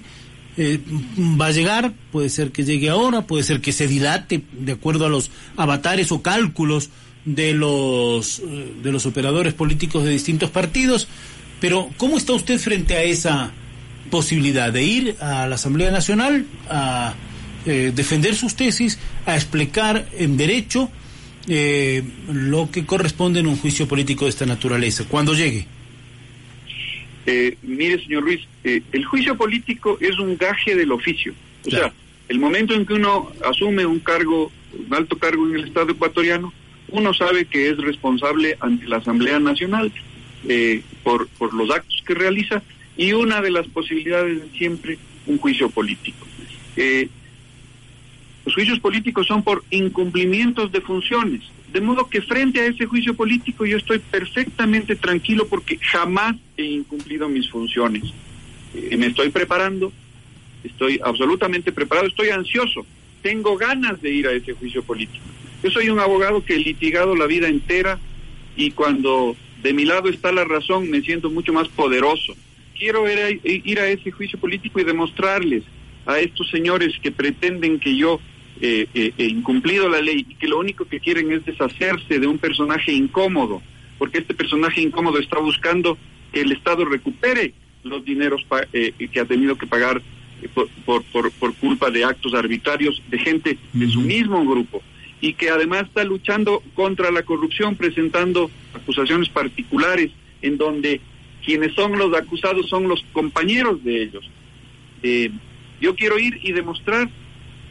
Eh, 0.55 0.79
va 1.17 1.47
a 1.47 1.51
llegar, 1.51 1.93
puede 2.11 2.29
ser 2.29 2.51
que 2.51 2.63
llegue 2.63 2.89
ahora, 2.89 3.25
puede 3.25 3.43
ser 3.43 3.59
que 3.59 3.71
se 3.71 3.87
dilate 3.87 4.43
de 4.51 4.73
acuerdo 4.73 5.07
a 5.07 5.09
los 5.09 5.31
avatares 5.57 6.11
o 6.11 6.21
cálculos 6.21 6.91
de 7.25 7.53
los, 7.53 8.41
de 8.83 8.91
los 8.91 9.05
operadores 9.05 9.53
políticos 9.53 10.03
de 10.03 10.11
distintos 10.11 10.51
partidos, 10.51 11.07
pero 11.59 11.89
¿cómo 11.97 12.17
está 12.17 12.33
usted 12.33 12.59
frente 12.59 12.95
a 12.95 13.03
esa 13.03 13.51
posibilidad 14.11 14.71
de 14.71 14.83
ir 14.83 15.15
a 15.21 15.47
la 15.47 15.55
Asamblea 15.55 15.89
Nacional 15.89 16.45
a 16.69 17.15
eh, 17.65 17.91
defender 17.95 18.35
sus 18.35 18.55
tesis, 18.55 18.99
a 19.25 19.35
explicar 19.35 20.07
en 20.17 20.37
derecho 20.37 20.91
eh, 21.47 22.03
lo 22.31 22.69
que 22.71 22.85
corresponde 22.85 23.39
en 23.39 23.47
un 23.47 23.57
juicio 23.57 23.87
político 23.87 24.25
de 24.25 24.29
esta 24.29 24.45
naturaleza, 24.45 25.05
cuando 25.07 25.33
llegue? 25.33 25.65
Eh, 27.25 27.57
mire, 27.63 28.03
señor 28.03 28.23
Ruiz, 28.23 28.41
el 28.63 29.05
juicio 29.05 29.37
político 29.37 29.97
es 30.01 30.19
un 30.19 30.37
gaje 30.37 30.75
del 30.75 30.91
oficio. 30.91 31.33
O 31.65 31.69
sea, 31.69 31.93
el 32.29 32.39
momento 32.39 32.73
en 32.73 32.85
que 32.85 32.93
uno 32.93 33.31
asume 33.45 33.85
un 33.85 33.99
cargo, 33.99 34.51
un 34.73 34.93
alto 34.93 35.17
cargo 35.17 35.47
en 35.47 35.55
el 35.55 35.65
Estado 35.65 35.91
ecuatoriano, 35.91 36.53
uno 36.89 37.13
sabe 37.13 37.45
que 37.45 37.69
es 37.69 37.77
responsable 37.77 38.57
ante 38.59 38.87
la 38.87 38.97
Asamblea 38.97 39.39
Nacional 39.39 39.91
eh, 40.47 40.81
por, 41.03 41.27
por 41.27 41.53
los 41.53 41.69
actos 41.71 42.03
que 42.05 42.13
realiza 42.13 42.61
y 42.97 43.13
una 43.13 43.41
de 43.41 43.51
las 43.51 43.67
posibilidades 43.67 44.43
es 44.43 44.57
siempre 44.57 44.97
un 45.25 45.37
juicio 45.37 45.69
político. 45.69 46.27
Los 48.45 48.55
juicios 48.55 48.79
políticos 48.79 49.27
son 49.27 49.43
por 49.43 49.63
incumplimientos 49.69 50.71
de 50.71 50.81
funciones, 50.81 51.41
de 51.71 51.81
modo 51.81 52.09
que 52.09 52.21
frente 52.21 52.59
a 52.59 52.65
ese 52.65 52.85
juicio 52.85 53.15
político 53.15 53.65
yo 53.65 53.77
estoy 53.77 53.99
perfectamente 53.99 54.95
tranquilo 54.95 55.47
porque 55.47 55.77
jamás 55.77 56.35
he 56.57 56.65
incumplido 56.65 57.29
mis 57.29 57.49
funciones. 57.49 58.03
Eh, 58.75 58.97
me 58.97 59.07
estoy 59.07 59.29
preparando, 59.29 59.91
estoy 60.63 60.99
absolutamente 61.03 61.71
preparado, 61.71 62.07
estoy 62.07 62.29
ansioso, 62.29 62.85
tengo 63.21 63.57
ganas 63.57 64.01
de 64.01 64.11
ir 64.11 64.27
a 64.27 64.33
ese 64.33 64.53
juicio 64.53 64.83
político. 64.83 65.23
Yo 65.63 65.71
soy 65.71 65.89
un 65.89 65.99
abogado 65.99 66.43
que 66.43 66.55
he 66.55 66.59
litigado 66.59 67.15
la 67.15 67.25
vida 67.25 67.47
entera 67.47 67.97
y 68.57 68.71
cuando 68.71 69.35
de 69.63 69.73
mi 69.73 69.85
lado 69.85 70.09
está 70.09 70.31
la 70.31 70.43
razón 70.43 70.89
me 70.89 71.01
siento 71.01 71.29
mucho 71.29 71.53
más 71.53 71.69
poderoso. 71.69 72.35
Quiero 72.77 73.05
ir 73.09 73.79
a, 73.79 73.87
ese 73.87 74.11
juicio 74.11 74.37
político 74.37 74.79
y 74.79 74.83
demostrarles 74.83 75.63
a 76.05 76.19
estos 76.19 76.49
señores 76.49 76.93
que 77.01 77.11
pretenden 77.11 77.79
que 77.79 77.95
yo 77.95 78.19
eh, 78.61 78.87
eh, 78.93 79.13
he 79.17 79.25
incumplido 79.25 79.89
la 79.89 80.01
ley 80.01 80.25
y 80.29 80.35
que 80.35 80.47
lo 80.47 80.59
único 80.59 80.85
que 80.85 80.99
quieren 80.99 81.31
es 81.31 81.45
deshacerse 81.45 82.19
de 82.19 82.27
un 82.27 82.37
personaje 82.37 82.91
incómodo, 82.91 83.61
porque 83.97 84.19
este 84.19 84.33
personaje 84.33 84.81
incómodo 84.81 85.19
está 85.19 85.39
buscando 85.39 85.97
que 86.31 86.41
el 86.41 86.51
Estado 86.51 86.85
recupere 86.85 87.53
los 87.83 88.05
dineros 88.05 88.45
eh, 88.71 88.93
que 89.11 89.19
ha 89.19 89.25
tenido 89.25 89.57
que 89.57 89.67
pagar 89.67 90.01
por, 90.53 91.03
por, 91.03 91.31
por, 91.31 91.53
culpa 91.55 91.89
de 91.89 92.03
actos 92.03 92.33
arbitrarios 92.33 93.01
de 93.09 93.17
gente 93.17 93.57
de 93.71 93.87
su 93.87 94.01
mismo 94.01 94.45
grupo 94.45 94.81
y 95.21 95.33
que 95.33 95.49
además 95.49 95.83
está 95.83 96.03
luchando 96.03 96.61
contra 96.73 97.11
la 97.11 97.23
corrupción 97.23 97.75
presentando 97.75 98.51
acusaciones 98.73 99.29
particulares 99.29 100.11
en 100.41 100.57
donde 100.57 100.99
quienes 101.45 101.73
son 101.73 101.97
los 101.97 102.13
acusados 102.13 102.67
son 102.69 102.87
los 102.87 103.03
compañeros 103.13 103.83
de 103.83 104.03
ellos. 104.03 104.29
Eh, 105.01 105.31
yo 105.79 105.95
quiero 105.95 106.17
ir 106.19 106.39
y 106.43 106.51
demostrar 106.51 107.09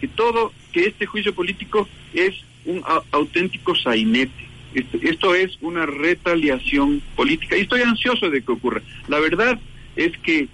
que 0.00 0.08
todo, 0.08 0.52
que 0.72 0.86
este 0.86 1.06
juicio 1.06 1.34
político 1.34 1.88
es 2.12 2.34
un 2.64 2.82
auténtico 3.10 3.74
sainete. 3.74 4.32
Este, 4.74 5.10
esto 5.10 5.34
es 5.34 5.58
una 5.60 5.84
retaliación 5.84 7.02
política 7.14 7.56
y 7.56 7.62
estoy 7.62 7.82
ansioso 7.82 8.30
de 8.30 8.42
que 8.42 8.52
ocurra. 8.52 8.82
La 9.08 9.18
verdad 9.20 9.58
es 9.96 10.16
que 10.18 10.48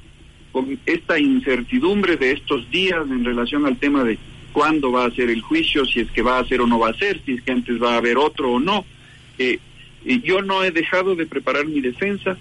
con 0.53 0.79
esta 0.87 1.19
incertidumbre 1.19 2.17
de 2.17 2.33
estos 2.33 2.69
días 2.71 3.07
en 3.09 3.25
relación 3.25 3.65
al 3.67 3.77
tema 3.77 4.03
de 4.03 4.19
cuándo 4.53 4.91
va 4.91 5.05
a 5.05 5.11
ser 5.11 5.31
el 5.31 5.43
juicio, 5.43 5.85
si 5.85 6.01
es 6.01 6.11
que 6.11 6.23
va 6.23 6.39
a 6.39 6.45
ser 6.47 6.61
o 6.61 6.67
no 6.67 6.79
va 6.79 6.91
a 6.91 6.95
ser, 6.95 7.21
si 7.25 7.35
es 7.35 7.43
que 7.43 7.53
antes 7.53 7.81
va 7.81 7.95
a 7.95 7.99
haber 7.99 8.17
otro 8.17 8.53
o 8.53 8.61
no. 8.61 8.85
Eh, 9.39 9.59
yo 10.25 10.43
no 10.43 10.65
he 10.65 10.71
dejado 10.71 11.15
de 11.15 11.27
preparar 11.27 11.67
mi 11.67 11.81
defensa. 11.81 12.37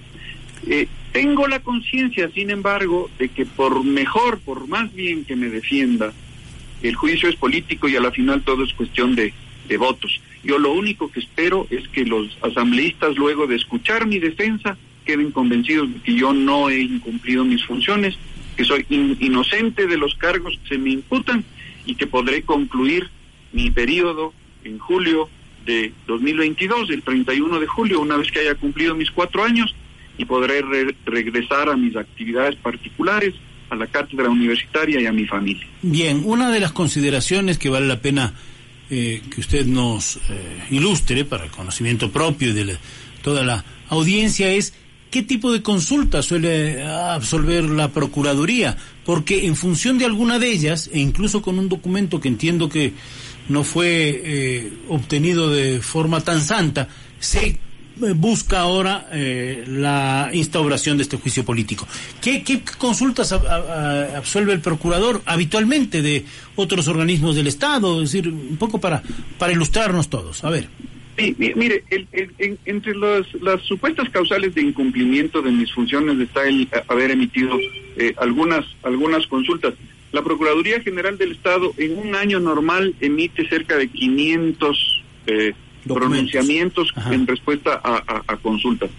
Eh, 0.68 0.88
tengo 1.12 1.48
la 1.48 1.60
conciencia, 1.60 2.30
sin 2.34 2.50
embargo, 2.50 3.10
de 3.20 3.30
que 3.30 3.46
por 3.46 3.84
mejor, 3.84 4.40
por 4.40 4.68
más 4.68 4.94
bien 4.94 5.26
que 5.26 5.36
me 5.36 5.50
defienda, 5.50 6.14
el 6.82 6.96
juicio 6.96 7.30
es 7.30 7.36
político 7.36 7.88
y 7.88 7.96
a 7.96 8.02
la 8.02 8.12
final 8.12 8.42
todo 8.42 8.64
es 8.64 8.74
cuestión 8.74 9.16
de, 9.16 9.34
votos. 9.78 10.22
Yo 10.44 10.58
lo 10.60 10.72
único 10.72 11.12
que 11.12 11.20
espero 11.20 11.68
es 11.70 11.88
que 11.90 12.06
los 12.06 12.38
asambleístas, 12.42 13.18
luego 13.18 13.48
de 13.48 13.58
escuchar 13.58 14.08
mi 14.08 14.18
defensa, 14.18 14.78
queden 15.06 15.32
convencidos 15.32 15.94
de 15.94 16.00
que 16.00 16.14
yo 16.14 16.32
no 16.32 16.70
he 16.70 16.80
incumplido 16.80 17.44
mis 17.44 17.66
funciones, 17.66 18.18
que 18.56 18.64
soy 18.64 18.86
inocente 18.90 19.88
de 19.88 19.98
los 19.98 20.16
cargos 20.16 20.58
que 20.64 20.70
se 20.70 20.78
me 20.78 20.92
imputan 20.92 21.44
y 21.86 21.96
que 21.96 22.08
podré 22.08 22.44
concluir 22.44 23.10
mi 23.52 23.72
periodo 23.72 24.34
en 24.64 24.80
julio 24.80 25.30
de 25.66 25.92
2022, 26.08 26.90
el 26.92 27.02
31 27.02 27.60
de 27.60 27.68
julio, 27.68 28.00
una 28.00 28.16
vez 28.16 28.32
que 28.32 28.40
haya 28.40 28.56
cumplido 28.56 28.96
mis 28.96 29.12
cuatro 29.12 29.44
años, 29.44 29.76
y 30.18 30.26
podré 30.26 30.64
regresar 31.06 31.70
a 31.70 31.78
mis 31.78 31.96
actividades 31.96 32.56
particulares, 32.56 33.36
a 33.70 33.76
la 33.76 33.88
cátedra 33.88 34.30
universitaria 34.30 35.02
y 35.02 35.06
a 35.06 35.12
mi 35.12 35.26
familia. 35.26 35.66
Bien, 35.82 36.22
una 36.26 36.50
de 36.52 36.60
las 36.60 36.72
consideraciones 36.72 37.58
que 37.58 37.70
vale 37.70 37.88
la 37.88 38.02
pena 38.02 38.34
eh, 38.90 39.22
que 39.34 39.42
usted 39.42 39.66
nos 39.66 40.18
eh, 40.30 40.64
ilustre 40.72 41.26
para 41.26 41.46
el 41.46 41.52
conocimiento 41.52 42.12
propio 42.12 42.54
de 42.54 42.78
toda 43.22 43.44
la 43.44 43.64
audiencia 43.90 44.50
es 44.52 44.74
¿Qué 45.12 45.24
tipo 45.24 45.54
de 45.54 45.62
consulta 45.62 46.22
suele 46.22 46.84
absolver 46.84 47.64
la 47.64 47.88
Procuraduría? 47.90 48.76
Porque 49.06 49.46
en 49.46 49.56
función 49.56 49.98
de 49.98 50.06
alguna 50.06 50.38
de 50.38 50.52
ellas, 50.52 50.90
e 50.92 51.00
incluso 51.00 51.42
con 51.42 51.60
un 51.60 51.70
documento 51.70 52.20
que 52.20 52.28
entiendo 52.28 52.68
que 52.68 52.94
no 53.48 53.64
fue 53.64 54.22
eh, 54.24 54.74
obtenido 54.90 55.50
de 55.50 55.80
forma 55.80 56.20
tan 56.22 56.42
santa, 56.42 56.90
se 57.20 57.58
busca 58.16 58.60
ahora 58.60 59.08
eh, 59.12 59.64
la 59.68 60.30
instauración 60.34 60.98
de 60.98 61.04
este 61.04 61.18
juicio 61.18 61.44
político. 61.44 61.88
¿Qué, 62.22 62.44
consultas 62.78 63.32
absuelve 63.32 64.54
el 64.54 64.60
procurador 64.60 65.22
habitualmente 65.26 66.02
de 66.02 66.26
otros 66.56 66.88
organismos 66.88 67.36
del 67.36 67.48
Estado? 67.48 68.02
Es 68.02 68.12
decir, 68.12 68.30
un 68.30 68.58
poco 68.58 68.80
para, 68.80 69.02
para 69.38 69.54
ilustrarnos 69.54 70.10
todos. 70.10 70.44
A 70.44 70.50
ver. 70.50 70.68
Mire, 71.18 71.84
entre 72.66 72.94
las 72.96 73.62
supuestas 73.64 74.08
causales 74.10 74.54
de 74.54 74.62
incumplimiento 74.62 75.42
de 75.42 75.50
mis 75.50 75.74
funciones 75.74 76.20
está 76.20 76.48
el 76.48 76.68
haber 76.88 77.10
emitido 77.10 77.58
eh, 77.98 78.14
algunas 78.18 78.66
algunas 78.84 79.26
consultas. 79.26 79.74
La 80.12 80.22
Procuraduría 80.22 80.80
General 80.82 81.18
del 81.18 81.32
Estado 81.32 81.74
en 81.78 81.98
un 81.98 82.16
año 82.16 82.40
normal 82.40 82.94
emite 83.02 83.50
cerca 83.50 83.78
de 83.78 83.88
500 83.88 85.04
eh, 85.26 85.54
pronunciamientos 85.88 86.94
en 87.12 87.28
respuesta 87.28 87.82
a, 87.84 88.38
consultas. 88.38 88.90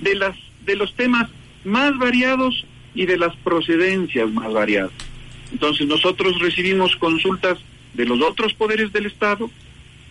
De 0.00 0.14
las 0.14 0.36
de 0.64 0.76
los 0.76 0.94
temas 0.94 1.30
más 1.64 1.96
variados 1.98 2.66
y 2.94 3.06
de 3.06 3.16
las 3.16 3.34
procedencias 3.36 4.30
más 4.30 4.52
variadas. 4.52 4.92
Entonces 5.52 5.86
nosotros 5.86 6.38
recibimos 6.40 6.94
consultas 6.96 7.58
de 7.94 8.04
los 8.04 8.20
otros 8.20 8.52
poderes 8.52 8.92
del 8.92 9.06
Estado, 9.06 9.50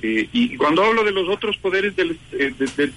eh, 0.01 0.27
y 0.31 0.55
cuando 0.57 0.83
hablo 0.83 1.03
de 1.03 1.11
los 1.11 1.27
otros 1.27 1.57
poderes, 1.57 1.95
del, 1.95 2.17
eh, 2.33 2.53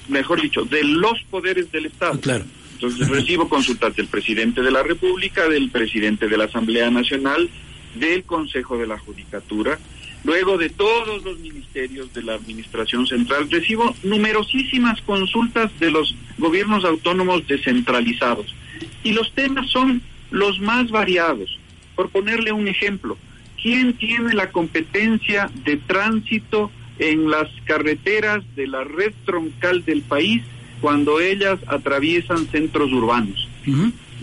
mejor 0.08 0.40
dicho, 0.40 0.64
de 0.64 0.84
los 0.84 1.22
poderes 1.30 1.70
del 1.72 1.86
Estado. 1.86 2.20
Claro. 2.20 2.44
Entonces 2.74 3.08
recibo 3.08 3.48
consultas 3.48 3.94
del 3.94 4.06
presidente 4.06 4.62
de 4.62 4.70
la 4.70 4.82
República, 4.82 5.48
del 5.48 5.70
presidente 5.70 6.28
de 6.28 6.36
la 6.36 6.44
Asamblea 6.44 6.90
Nacional, 6.90 7.48
del 7.94 8.24
Consejo 8.24 8.78
de 8.78 8.86
la 8.86 8.98
Judicatura, 8.98 9.78
luego 10.24 10.58
de 10.58 10.70
todos 10.70 11.24
los 11.24 11.38
ministerios 11.38 12.12
de 12.12 12.22
la 12.22 12.34
Administración 12.34 13.06
Central. 13.06 13.50
Recibo 13.50 13.94
numerosísimas 14.02 15.00
consultas 15.02 15.70
de 15.78 15.90
los 15.90 16.14
gobiernos 16.38 16.84
autónomos 16.84 17.46
descentralizados. 17.46 18.54
Y 19.02 19.12
los 19.12 19.32
temas 19.32 19.70
son 19.70 20.02
los 20.30 20.60
más 20.60 20.90
variados. 20.90 21.58
Por 21.96 22.10
ponerle 22.10 22.52
un 22.52 22.68
ejemplo, 22.68 23.16
¿quién 23.62 23.94
tiene 23.94 24.34
la 24.34 24.50
competencia 24.50 25.50
de 25.64 25.76
tránsito 25.76 26.70
en 27.00 27.30
las 27.30 27.48
carreteras 27.64 28.44
de 28.54 28.66
la 28.66 28.84
red 28.84 29.12
troncal 29.24 29.84
del 29.84 30.02
país 30.02 30.42
cuando 30.80 31.20
ellas 31.20 31.58
atraviesan 31.66 32.46
centros 32.46 32.92
urbanos. 32.92 33.48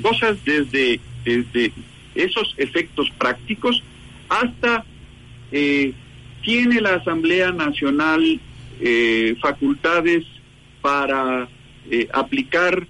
Cosas 0.02 0.38
desde, 0.46 1.00
desde 1.26 1.72
esos 2.16 2.54
efectos 2.58 3.10
prácticos 3.18 3.84
hasta 4.30 4.86
eh, 5.52 5.94
tiene 6.42 6.82
la 6.82 6.96
Asamblea 6.96 7.52
Nacional 7.52 8.40
eh, 8.80 9.36
facultades 9.42 10.26
para 10.82 11.48
eh, 11.90 12.08
aplicar 12.14 12.88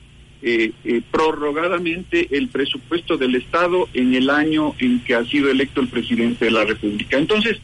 prorrogadamente 1.11 2.37
el 2.37 2.47
presupuesto 2.47 3.17
del 3.17 3.35
Estado 3.35 3.89
en 3.93 4.13
el 4.13 4.29
año 4.29 4.75
en 4.77 5.03
que 5.03 5.15
ha 5.15 5.25
sido 5.25 5.49
electo 5.49 5.81
el 5.81 5.87
presidente 5.87 6.45
de 6.45 6.51
la 6.51 6.63
República. 6.63 7.17
Entonces, 7.17 7.59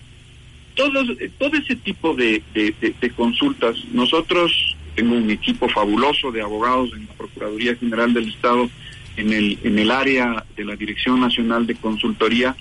todo, 0.75 1.01
todo 1.37 1.55
ese 1.55 1.75
tipo 1.75 2.15
de, 2.15 2.41
consultas, 3.15 3.77
nosotros 3.93 4.75
tengo 4.95 5.15
un 5.15 5.29
equipo 5.29 5.69
fabuloso 5.69 6.31
de 6.31 6.41
abogados 6.41 6.91
en 6.93 7.05
la 7.05 7.13
Procuraduría 7.13 7.75
General 7.75 8.13
del 8.13 8.29
Estado, 8.29 8.69
en 9.15 9.31
el, 9.31 9.59
en 9.63 9.79
el 9.79 9.91
área 9.91 10.43
de 10.57 10.65
la 10.65 10.75
Dirección 10.75 11.19
Nacional 11.19 11.67
de 11.67 11.75
Consultoría, 11.75 12.55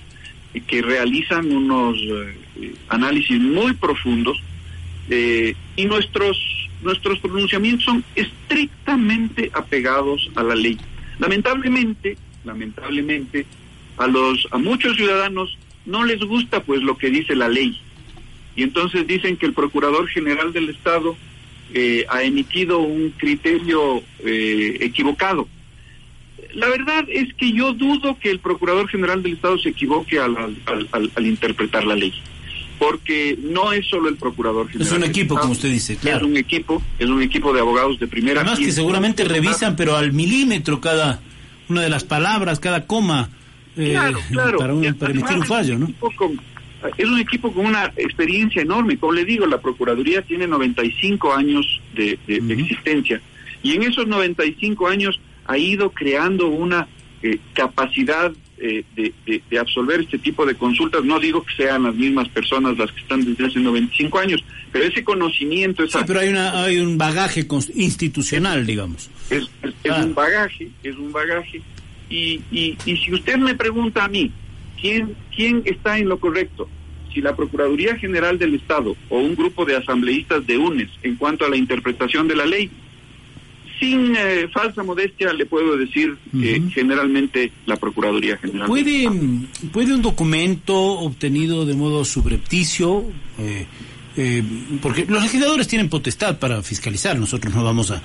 que 0.60 0.82
realizan 0.82 1.50
unos 1.50 1.98
eh, 1.98 2.74
análisis 2.88 3.40
muy 3.40 3.72
profundos 3.74 4.42
eh, 5.08 5.54
y 5.76 5.84
nuestros, 5.86 6.36
nuestros 6.82 7.18
pronunciamientos 7.20 7.84
son 7.84 8.04
estrictamente 8.14 9.50
apegados 9.54 10.30
a 10.34 10.42
la 10.42 10.54
ley. 10.54 10.78
Lamentablemente, 11.18 12.16
lamentablemente, 12.44 13.46
a 13.96 14.06
los 14.06 14.46
a 14.50 14.58
muchos 14.58 14.96
ciudadanos 14.96 15.56
no 15.86 16.04
les 16.04 16.20
gusta 16.20 16.62
pues 16.62 16.82
lo 16.82 16.96
que 16.96 17.10
dice 17.10 17.34
la 17.34 17.48
ley 17.48 17.78
y 18.54 18.62
entonces 18.62 19.06
dicen 19.06 19.36
que 19.36 19.46
el 19.46 19.54
Procurador 19.54 20.08
General 20.08 20.52
del 20.52 20.68
Estado 20.68 21.16
eh, 21.72 22.04
ha 22.08 22.22
emitido 22.22 22.80
un 22.80 23.10
criterio 23.10 24.02
eh, 24.20 24.76
equivocado. 24.80 25.48
La 26.54 26.68
verdad 26.68 27.04
es 27.08 27.32
que 27.34 27.52
yo 27.52 27.72
dudo 27.72 28.18
que 28.18 28.30
el 28.30 28.38
Procurador 28.38 28.88
General 28.88 29.22
del 29.22 29.34
Estado 29.34 29.58
se 29.58 29.70
equivoque 29.70 30.18
al, 30.18 30.36
al, 30.36 31.26
interpretar 31.26 31.84
la 31.84 31.94
ley. 31.94 32.12
Porque 32.78 33.38
no 33.40 33.72
es 33.72 33.86
solo 33.86 34.08
el 34.08 34.16
Procurador 34.16 34.68
General. 34.68 34.86
Es 34.86 34.92
un 34.92 35.04
equipo, 35.04 35.36
como 35.38 35.52
usted 35.52 35.70
dice, 35.70 35.96
claro. 35.96 36.18
Es 36.18 36.22
un 36.24 36.36
equipo, 36.36 36.82
es 36.98 37.08
un 37.08 37.22
equipo 37.22 37.52
de 37.52 37.60
abogados 37.60 37.98
de 38.00 38.08
primera. 38.08 38.40
Además 38.40 38.58
que 38.58 38.72
seguramente 38.72 39.24
revisan, 39.24 39.76
pero 39.76 39.96
al 39.96 40.12
milímetro 40.12 40.80
cada 40.80 41.20
una 41.68 41.82
de 41.82 41.88
las 41.88 42.04
palabras, 42.04 42.58
cada 42.58 42.86
coma, 42.86 43.30
eh, 43.76 43.96
claro, 44.30 44.58
para, 44.58 44.74
permitir 44.94 45.38
un 45.38 45.46
fallo, 45.46 45.78
¿no? 45.78 45.88
es 46.96 47.08
un 47.08 47.18
equipo 47.18 47.52
con 47.52 47.66
una 47.66 47.92
experiencia 47.96 48.62
enorme. 48.62 48.96
Como 48.98 49.12
le 49.12 49.24
digo, 49.24 49.46
la 49.46 49.60
Procuraduría 49.60 50.22
tiene 50.22 50.46
95 50.46 51.32
años 51.32 51.80
de, 51.94 52.18
existencia 52.26 53.20
y 53.62 53.74
en 53.74 53.82
esos 53.84 54.06
95 54.06 54.88
años 54.88 55.20
ha 55.52 55.58
ido 55.58 55.90
creando 55.90 56.48
una 56.48 56.88
eh, 57.22 57.38
capacidad 57.52 58.32
eh, 58.58 58.84
de, 58.96 59.12
de, 59.50 59.58
absolver 59.58 60.00
este 60.00 60.18
tipo 60.18 60.46
de 60.46 60.54
consultas. 60.54 61.04
No 61.04 61.18
digo 61.20 61.44
que 61.44 61.54
sean 61.54 61.82
las 61.82 61.94
mismas 61.94 62.28
personas 62.28 62.78
las 62.78 62.90
que 62.92 63.00
están 63.00 63.24
desde 63.24 63.46
hace 63.46 63.60
95 63.60 64.18
años, 64.18 64.44
pero 64.70 64.84
ese 64.84 65.04
conocimiento... 65.04 65.84
Esa, 65.84 66.00
sí, 66.00 66.04
pero 66.06 66.20
hay, 66.20 66.28
una, 66.28 66.64
hay 66.64 66.78
un 66.78 66.96
bagaje 66.96 67.46
institucional, 67.74 68.64
digamos. 68.64 69.10
Es, 69.30 69.50
es, 69.62 69.98
un 69.98 70.14
bagaje, 70.14 70.70
es 70.82 70.96
un 70.96 71.12
bagaje. 71.12 71.60
Y, 72.08 72.40
y, 72.50 72.78
y 72.86 72.96
si 72.96 73.12
usted 73.12 73.36
me 73.36 73.54
pregunta 73.54 74.04
a 74.04 74.08
mí, 74.08 74.30
¿quién, 74.80 75.14
¿quién 75.34 75.62
está 75.64 75.98
en 75.98 76.08
lo 76.08 76.18
correcto? 76.18 76.68
Si 77.12 77.20
la 77.20 77.36
Procuraduría 77.36 77.96
General 77.96 78.38
del 78.38 78.54
Estado 78.54 78.96
o 79.10 79.18
un 79.18 79.34
grupo 79.34 79.64
de 79.64 79.76
asambleístas 79.76 80.46
de 80.46 80.56
UNES 80.56 80.90
en 81.02 81.16
cuanto 81.16 81.44
a 81.44 81.50
la 81.50 81.56
interpretación 81.56 82.26
de 82.26 82.36
la 82.36 82.46
ley, 82.46 82.70
sin 83.82 84.14
eh, 84.16 84.48
falsa 84.52 84.84
modestia 84.84 85.32
le 85.32 85.44
puedo 85.44 85.76
decir 85.76 86.16
que 86.30 86.62
generalmente 86.72 87.50
la 87.66 87.74
Procuraduría 87.74 88.36
General. 88.38 88.68
¿Puede, 88.68 89.10
¿Puede 89.72 89.94
un 89.94 90.02
documento 90.02 90.76
obtenido 90.76 91.66
de 91.66 91.74
modo 91.74 92.04
subrepticio 92.04 93.04
eh, 93.40 93.66
eh, 94.16 94.44
porque 94.80 95.04
los 95.06 95.20
legisladores 95.20 95.66
tienen 95.66 95.88
potestad 95.88 96.38
para 96.38 96.62
fiscalizar, 96.62 97.18
nosotros 97.18 97.52
no 97.52 97.64
vamos 97.64 97.90
a, 97.90 98.00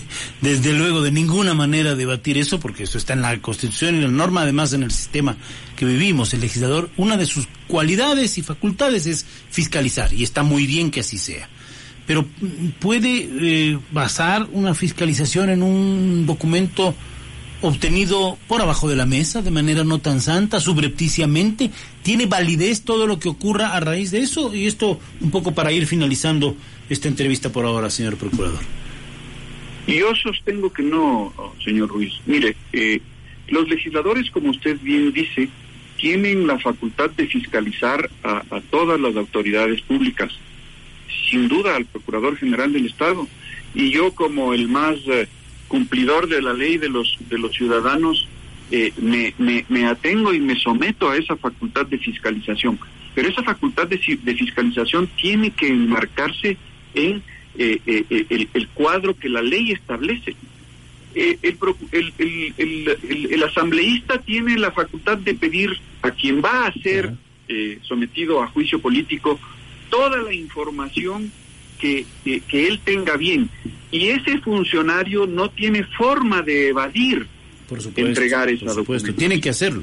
desde 0.42 0.74
luego, 0.74 1.00
de 1.00 1.12
ninguna 1.12 1.54
manera 1.54 1.94
debatir 1.94 2.36
eso, 2.36 2.60
porque 2.60 2.82
eso 2.82 2.98
está 2.98 3.14
en 3.14 3.22
la 3.22 3.38
Constitución 3.38 3.94
y 3.94 3.98
en 3.98 4.04
la 4.04 4.10
norma, 4.10 4.42
además 4.42 4.74
en 4.74 4.82
el 4.82 4.90
sistema 4.90 5.36
que 5.76 5.86
vivimos. 5.86 6.34
El 6.34 6.40
legislador, 6.42 6.90
una 6.98 7.16
de 7.16 7.24
sus 7.24 7.48
cualidades 7.68 8.36
y 8.36 8.42
facultades 8.42 9.06
es 9.06 9.24
fiscalizar, 9.50 10.12
y 10.12 10.24
está 10.24 10.42
muy 10.42 10.66
bien 10.66 10.90
que 10.90 11.00
así 11.00 11.16
sea. 11.16 11.48
Pero 12.06 12.26
puede 12.80 13.28
eh, 13.40 13.78
basar 13.90 14.48
una 14.52 14.74
fiscalización 14.74 15.50
en 15.50 15.62
un 15.62 16.26
documento 16.26 16.94
obtenido 17.62 18.38
por 18.48 18.60
abajo 18.60 18.88
de 18.88 18.96
la 18.96 19.06
mesa, 19.06 19.40
de 19.40 19.50
manera 19.50 19.84
no 19.84 20.00
tan 20.00 20.20
santa, 20.20 20.60
subrepticiamente? 20.60 21.70
¿Tiene 22.02 22.26
validez 22.26 22.82
todo 22.82 23.06
lo 23.06 23.18
que 23.18 23.28
ocurra 23.28 23.74
a 23.76 23.80
raíz 23.80 24.10
de 24.10 24.20
eso? 24.20 24.54
Y 24.54 24.66
esto 24.66 24.98
un 25.20 25.30
poco 25.30 25.54
para 25.54 25.72
ir 25.72 25.86
finalizando 25.86 26.56
esta 26.90 27.08
entrevista 27.08 27.50
por 27.50 27.64
ahora, 27.64 27.88
señor 27.88 28.16
Procurador. 28.16 28.60
Yo 29.86 30.14
sostengo 30.14 30.72
que 30.72 30.82
no, 30.82 31.32
señor 31.64 31.88
Ruiz. 31.88 32.12
Mire, 32.26 32.56
eh, 32.72 33.00
los 33.48 33.68
legisladores, 33.68 34.30
como 34.30 34.50
usted 34.50 34.78
bien 34.80 35.12
dice, 35.12 35.48
tienen 35.96 36.46
la 36.46 36.58
facultad 36.58 37.10
de 37.10 37.26
fiscalizar 37.26 38.10
a, 38.22 38.42
todas 38.70 39.00
las 39.00 39.14
autoridades 39.16 39.80
públicas, 39.82 40.32
sin 41.32 41.48
duda 41.48 41.74
al 41.74 41.86
Procurador 41.86 42.36
General 42.36 42.72
del 42.72 42.86
Estado. 42.86 43.26
Y 43.74 43.90
yo 43.90 44.14
como 44.14 44.54
el 44.54 44.68
más... 44.68 44.96
Eh, 45.06 45.28
cumplidor 45.72 46.28
de 46.28 46.42
la 46.42 46.52
ley 46.52 46.76
de 46.76 46.90
los, 46.90 47.16
de 47.30 47.38
los 47.38 47.50
ciudadanos, 47.52 48.28
eh, 48.70 48.92
me, 48.98 49.34
me, 49.38 49.86
atengo 49.86 50.34
y 50.34 50.38
me 50.38 50.54
someto 50.54 51.08
a 51.08 51.16
esa 51.16 51.34
facultad 51.34 51.86
de 51.86 51.96
fiscalización. 51.96 52.78
Pero 53.14 53.30
esa 53.30 53.42
facultad 53.42 53.86
de, 53.86 53.98
de 54.22 54.34
fiscalización 54.34 55.08
tiene 55.16 55.50
que 55.50 55.68
enmarcarse 55.68 56.58
en 56.92 57.22
eh, 57.56 57.80
eh, 57.86 58.48
el, 58.52 58.68
cuadro 58.68 59.16
que 59.16 59.30
la 59.30 59.40
ley 59.40 59.72
establece. 59.72 60.36
El, 61.14 61.38
el, 61.92 62.96
el, 63.30 63.42
asambleísta 63.42 64.18
tiene 64.18 64.58
la 64.58 64.72
facultad 64.72 65.16
de 65.16 65.32
pedir 65.32 65.70
a 66.02 66.10
quien 66.10 66.42
va 66.42 66.66
a 66.66 66.72
ser 66.82 67.14
sometido 67.82 68.42
a 68.42 68.46
juicio 68.46 68.78
político 68.78 69.38
toda 69.92 70.22
la 70.22 70.32
información 70.32 71.30
que, 71.78 72.06
que, 72.24 72.66
él 72.66 72.80
tenga 72.82 73.18
bien. 73.18 73.50
Y 73.90 74.08
ese 74.08 74.38
funcionario 74.38 75.26
no 75.26 75.50
tiene 75.50 75.84
forma 75.84 76.40
de 76.40 76.68
evadir 76.68 77.26
por 77.68 77.78
entregar 77.96 78.48
esa 78.48 78.64
por 78.64 78.74
supuesto. 78.74 79.14
Tiene 79.14 79.38
que 79.38 79.50
hacerlo. 79.50 79.82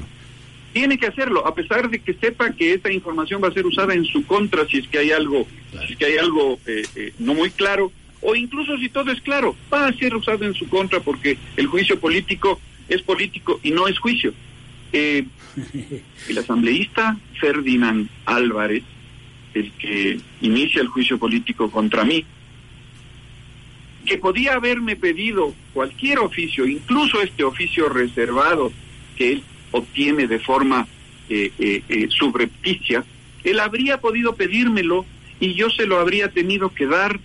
Tiene 0.72 0.98
que 0.98 1.06
hacerlo, 1.06 1.46
a 1.46 1.54
pesar 1.54 1.88
de 1.90 2.00
que 2.00 2.14
sepa 2.14 2.50
que 2.52 2.74
esta 2.74 2.92
información 2.92 3.40
va 3.42 3.48
a 3.48 3.52
ser 3.52 3.66
usada 3.66 3.94
en 3.94 4.04
su 4.04 4.24
contra 4.24 4.66
si 4.66 4.78
es 4.78 4.88
que 4.88 4.98
hay 4.98 5.12
algo, 5.12 5.46
si 5.86 5.92
es 5.92 5.98
que 5.98 6.06
hay 6.06 6.18
algo 6.18 6.58
eh, 6.66 6.82
eh, 6.96 7.12
no 7.20 7.34
muy 7.34 7.50
claro, 7.50 7.92
o 8.20 8.34
incluso 8.34 8.76
si 8.78 8.88
todo 8.88 9.12
es 9.12 9.20
claro, 9.20 9.56
va 9.72 9.86
a 9.86 9.92
ser 9.92 10.14
usado 10.14 10.44
en 10.44 10.54
su 10.54 10.68
contra 10.68 11.00
porque 11.00 11.38
el 11.56 11.66
juicio 11.66 11.98
político 12.00 12.60
es 12.88 13.02
político 13.02 13.60
y 13.62 13.70
no 13.70 13.86
es 13.86 13.98
juicio. 13.98 14.32
Eh, 14.92 15.24
el 16.28 16.38
asambleísta 16.38 17.16
Ferdinand 17.40 18.08
Álvarez 18.24 18.82
el 19.54 19.72
que 19.72 20.18
inicia 20.40 20.80
el 20.80 20.88
juicio 20.88 21.18
político 21.18 21.70
contra 21.70 22.04
mí, 22.04 22.24
que 24.06 24.18
podía 24.18 24.54
haberme 24.54 24.96
pedido 24.96 25.54
cualquier 25.72 26.18
oficio, 26.18 26.66
incluso 26.66 27.20
este 27.20 27.44
oficio 27.44 27.88
reservado 27.88 28.72
que 29.16 29.32
él 29.32 29.42
obtiene 29.72 30.26
de 30.26 30.38
forma 30.38 30.86
eh, 31.28 31.52
eh, 31.58 31.82
eh, 31.88 32.08
subrepticia, 32.10 33.04
él 33.44 33.60
habría 33.60 33.98
podido 34.00 34.34
pedírmelo 34.34 35.04
y 35.38 35.54
yo 35.54 35.70
se 35.70 35.86
lo 35.86 35.98
habría 35.98 36.28
tenido 36.30 36.70
que 36.70 36.86
dar 36.86 37.20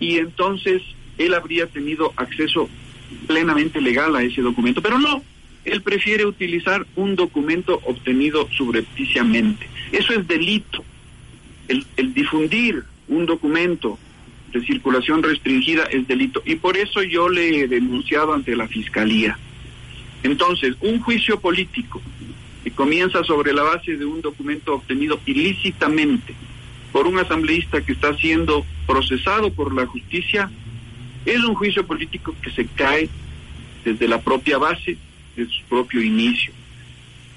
y 0.00 0.18
entonces 0.18 0.82
él 1.18 1.34
habría 1.34 1.66
tenido 1.66 2.12
acceso 2.16 2.68
plenamente 3.26 3.80
legal 3.80 4.16
a 4.16 4.22
ese 4.22 4.40
documento, 4.40 4.82
pero 4.82 4.98
no, 4.98 5.22
él 5.64 5.82
prefiere 5.82 6.26
utilizar 6.26 6.86
un 6.96 7.16
documento 7.16 7.80
obtenido 7.84 8.48
subrepticiamente. 8.50 9.68
Eso 9.92 10.12
es 10.12 10.26
delito 10.26 10.84
el, 11.68 12.14
difundir 12.14 12.84
un 13.08 13.26
documento 13.26 13.98
de 14.52 14.64
circulación 14.64 15.22
restringida 15.22 15.84
es 15.84 16.06
delito 16.06 16.42
y 16.44 16.56
por 16.56 16.76
eso 16.76 17.02
yo 17.02 17.28
le 17.28 17.60
he 17.60 17.68
denunciado 17.68 18.32
ante 18.32 18.56
la 18.56 18.68
Fiscalía. 18.68 19.38
Entonces, 20.22 20.76
un 20.80 21.00
juicio 21.00 21.40
político 21.40 22.00
que 22.62 22.70
comienza 22.70 23.22
sobre 23.24 23.52
la 23.52 23.62
base 23.62 23.96
de 23.96 24.04
un 24.04 24.22
documento 24.22 24.74
obtenido 24.74 25.20
ilícitamente 25.26 26.34
por 26.92 27.06
un 27.06 27.18
asambleísta 27.18 27.82
que 27.82 27.92
está 27.92 28.16
siendo 28.16 28.64
procesado 28.86 29.52
por 29.52 29.74
la 29.74 29.84
justicia, 29.86 30.50
es 31.26 31.42
un 31.42 31.54
juicio 31.54 31.84
político 31.86 32.34
que 32.40 32.50
se 32.52 32.66
cae 32.66 33.08
desde 33.84 34.08
la 34.08 34.20
propia 34.20 34.58
base, 34.58 34.96
de 35.36 35.46
su 35.46 35.62
propio 35.68 36.02
inicio. 36.02 36.52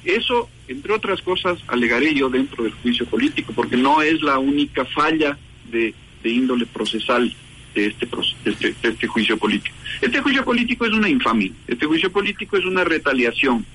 Eso, 0.06 0.50
entre 0.68 0.94
otras 0.94 1.22
cosas, 1.22 1.60
alegaré 1.68 2.14
yo 2.14 2.30
dentro 2.30 2.64
del 2.64 2.74
juicio 2.74 3.06
político, 3.06 3.54
porque 3.54 3.78
no 3.78 4.02
es 4.02 4.22
la 4.22 4.38
única 4.38 4.86
falla 4.86 5.38
de, 5.72 5.94
índole 6.24 6.66
procesal 6.66 7.34
de 7.74 7.86
este, 7.86 8.08
este, 8.44 8.76
este, 8.82 9.08
juicio 9.08 9.38
político. 9.38 9.74
Este 10.02 10.20
juicio 10.20 10.44
político 10.44 10.86
es 10.86 10.92
una 10.92 11.08
infamia, 11.08 11.52
este 11.68 11.86
juicio 11.86 12.12
político 12.12 12.58
es 12.58 12.66
una 12.66 12.84
retaliación. 12.84 13.66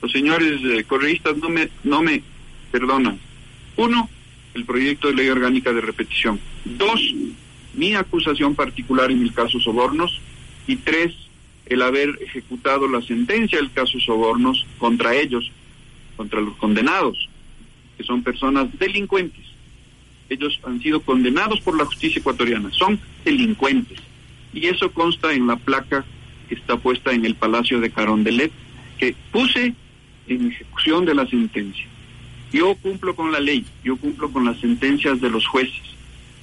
Los 0.00 0.10
señores 0.10 0.60
eh, 0.64 0.82
correístas 0.82 1.36
no 1.36 1.48
me, 1.48 1.68
no 1.84 2.02
me 2.02 2.22
perdonan. 2.72 3.20
Uno, 3.76 4.10
el 4.54 4.64
proyecto 4.64 5.08
de 5.08 5.14
ley 5.14 5.28
orgánica 5.28 5.72
de 5.72 5.80
repetición. 5.80 6.40
Dos, 6.64 7.14
mi 7.74 7.94
acusación 7.94 8.56
particular 8.56 9.12
en 9.12 9.22
el 9.22 9.32
caso 9.32 9.60
Sobornos. 9.60 10.20
Y 10.66 10.76
tres, 10.76 11.14
el 11.66 11.82
haber 11.82 12.18
ejecutado 12.20 12.88
la 12.88 13.00
sentencia 13.02 13.58
del 13.58 13.70
caso 13.70 14.00
Sobornos 14.00 14.66
contra 14.78 15.14
ellos 15.14 15.52
contra 16.16 16.40
los 16.40 16.56
condenados, 16.56 17.28
que 17.96 18.04
son 18.04 18.22
personas 18.22 18.66
delincuentes. 18.78 19.44
Ellos 20.28 20.58
han 20.64 20.80
sido 20.80 21.00
condenados 21.00 21.60
por 21.60 21.76
la 21.76 21.84
justicia 21.84 22.20
ecuatoriana, 22.20 22.70
son 22.72 22.98
delincuentes. 23.24 23.98
Y 24.54 24.66
eso 24.66 24.90
consta 24.92 25.32
en 25.32 25.46
la 25.46 25.56
placa 25.56 26.04
que 26.48 26.54
está 26.54 26.76
puesta 26.76 27.12
en 27.12 27.24
el 27.24 27.34
Palacio 27.34 27.80
de 27.80 27.90
Carondelet, 27.90 28.52
que 28.98 29.14
puse 29.30 29.74
en 30.28 30.48
ejecución 30.50 31.04
de 31.04 31.14
la 31.14 31.26
sentencia. 31.26 31.86
Yo 32.52 32.74
cumplo 32.76 33.16
con 33.16 33.32
la 33.32 33.40
ley, 33.40 33.64
yo 33.82 33.96
cumplo 33.96 34.30
con 34.30 34.44
las 34.44 34.58
sentencias 34.60 35.20
de 35.20 35.30
los 35.30 35.46
jueces. 35.46 35.82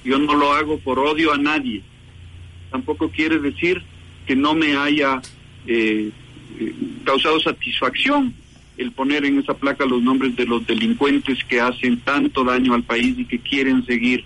Yo 0.04 0.18
no 0.18 0.34
lo 0.34 0.52
hago 0.52 0.78
por 0.78 0.98
odio 0.98 1.32
a 1.32 1.38
nadie. 1.38 1.82
Tampoco 2.70 3.10
quiere 3.10 3.38
decir 3.38 3.82
que 4.26 4.34
no 4.34 4.54
me 4.54 4.76
haya 4.76 5.20
eh, 5.66 6.10
eh, 6.58 6.74
causado 7.04 7.38
satisfacción 7.40 8.34
el 8.80 8.92
poner 8.92 9.26
en 9.26 9.38
esa 9.38 9.54
placa 9.54 9.84
los 9.84 10.02
nombres 10.02 10.34
de 10.36 10.46
los 10.46 10.66
delincuentes 10.66 11.44
que 11.44 11.60
hacen 11.60 12.00
tanto 12.00 12.44
daño 12.44 12.74
al 12.74 12.82
país 12.82 13.14
y 13.18 13.26
que 13.26 13.38
quieren 13.38 13.84
seguir 13.84 14.24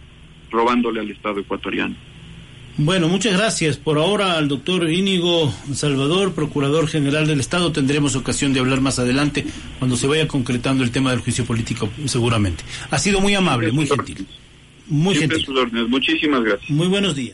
robándole 0.50 1.00
al 1.00 1.10
Estado 1.10 1.40
ecuatoriano. 1.40 1.94
Bueno, 2.76 3.08
muchas 3.08 3.36
gracias. 3.36 3.76
Por 3.76 3.98
ahora 3.98 4.36
al 4.36 4.48
doctor 4.48 4.90
Íñigo 4.90 5.52
Salvador, 5.74 6.34
Procurador 6.34 6.88
General 6.88 7.26
del 7.26 7.40
Estado. 7.40 7.72
Tendremos 7.72 8.16
ocasión 8.16 8.52
de 8.52 8.60
hablar 8.60 8.80
más 8.80 8.98
adelante 8.98 9.44
cuando 9.78 9.96
se 9.96 10.06
vaya 10.06 10.26
concretando 10.28 10.82
el 10.82 10.90
tema 10.90 11.10
del 11.10 11.20
juicio 11.20 11.44
político, 11.44 11.88
seguramente. 12.06 12.64
Ha 12.90 12.98
sido 12.98 13.20
muy 13.20 13.34
amable, 13.34 13.72
muy 13.72 13.86
gentil. 13.86 14.26
Muy 14.88 15.14
gentil. 15.14 15.46
Muchísimas 15.88 16.42
gracias. 16.42 16.70
Muy 16.70 16.88
buenos 16.88 17.14
días. 17.14 17.32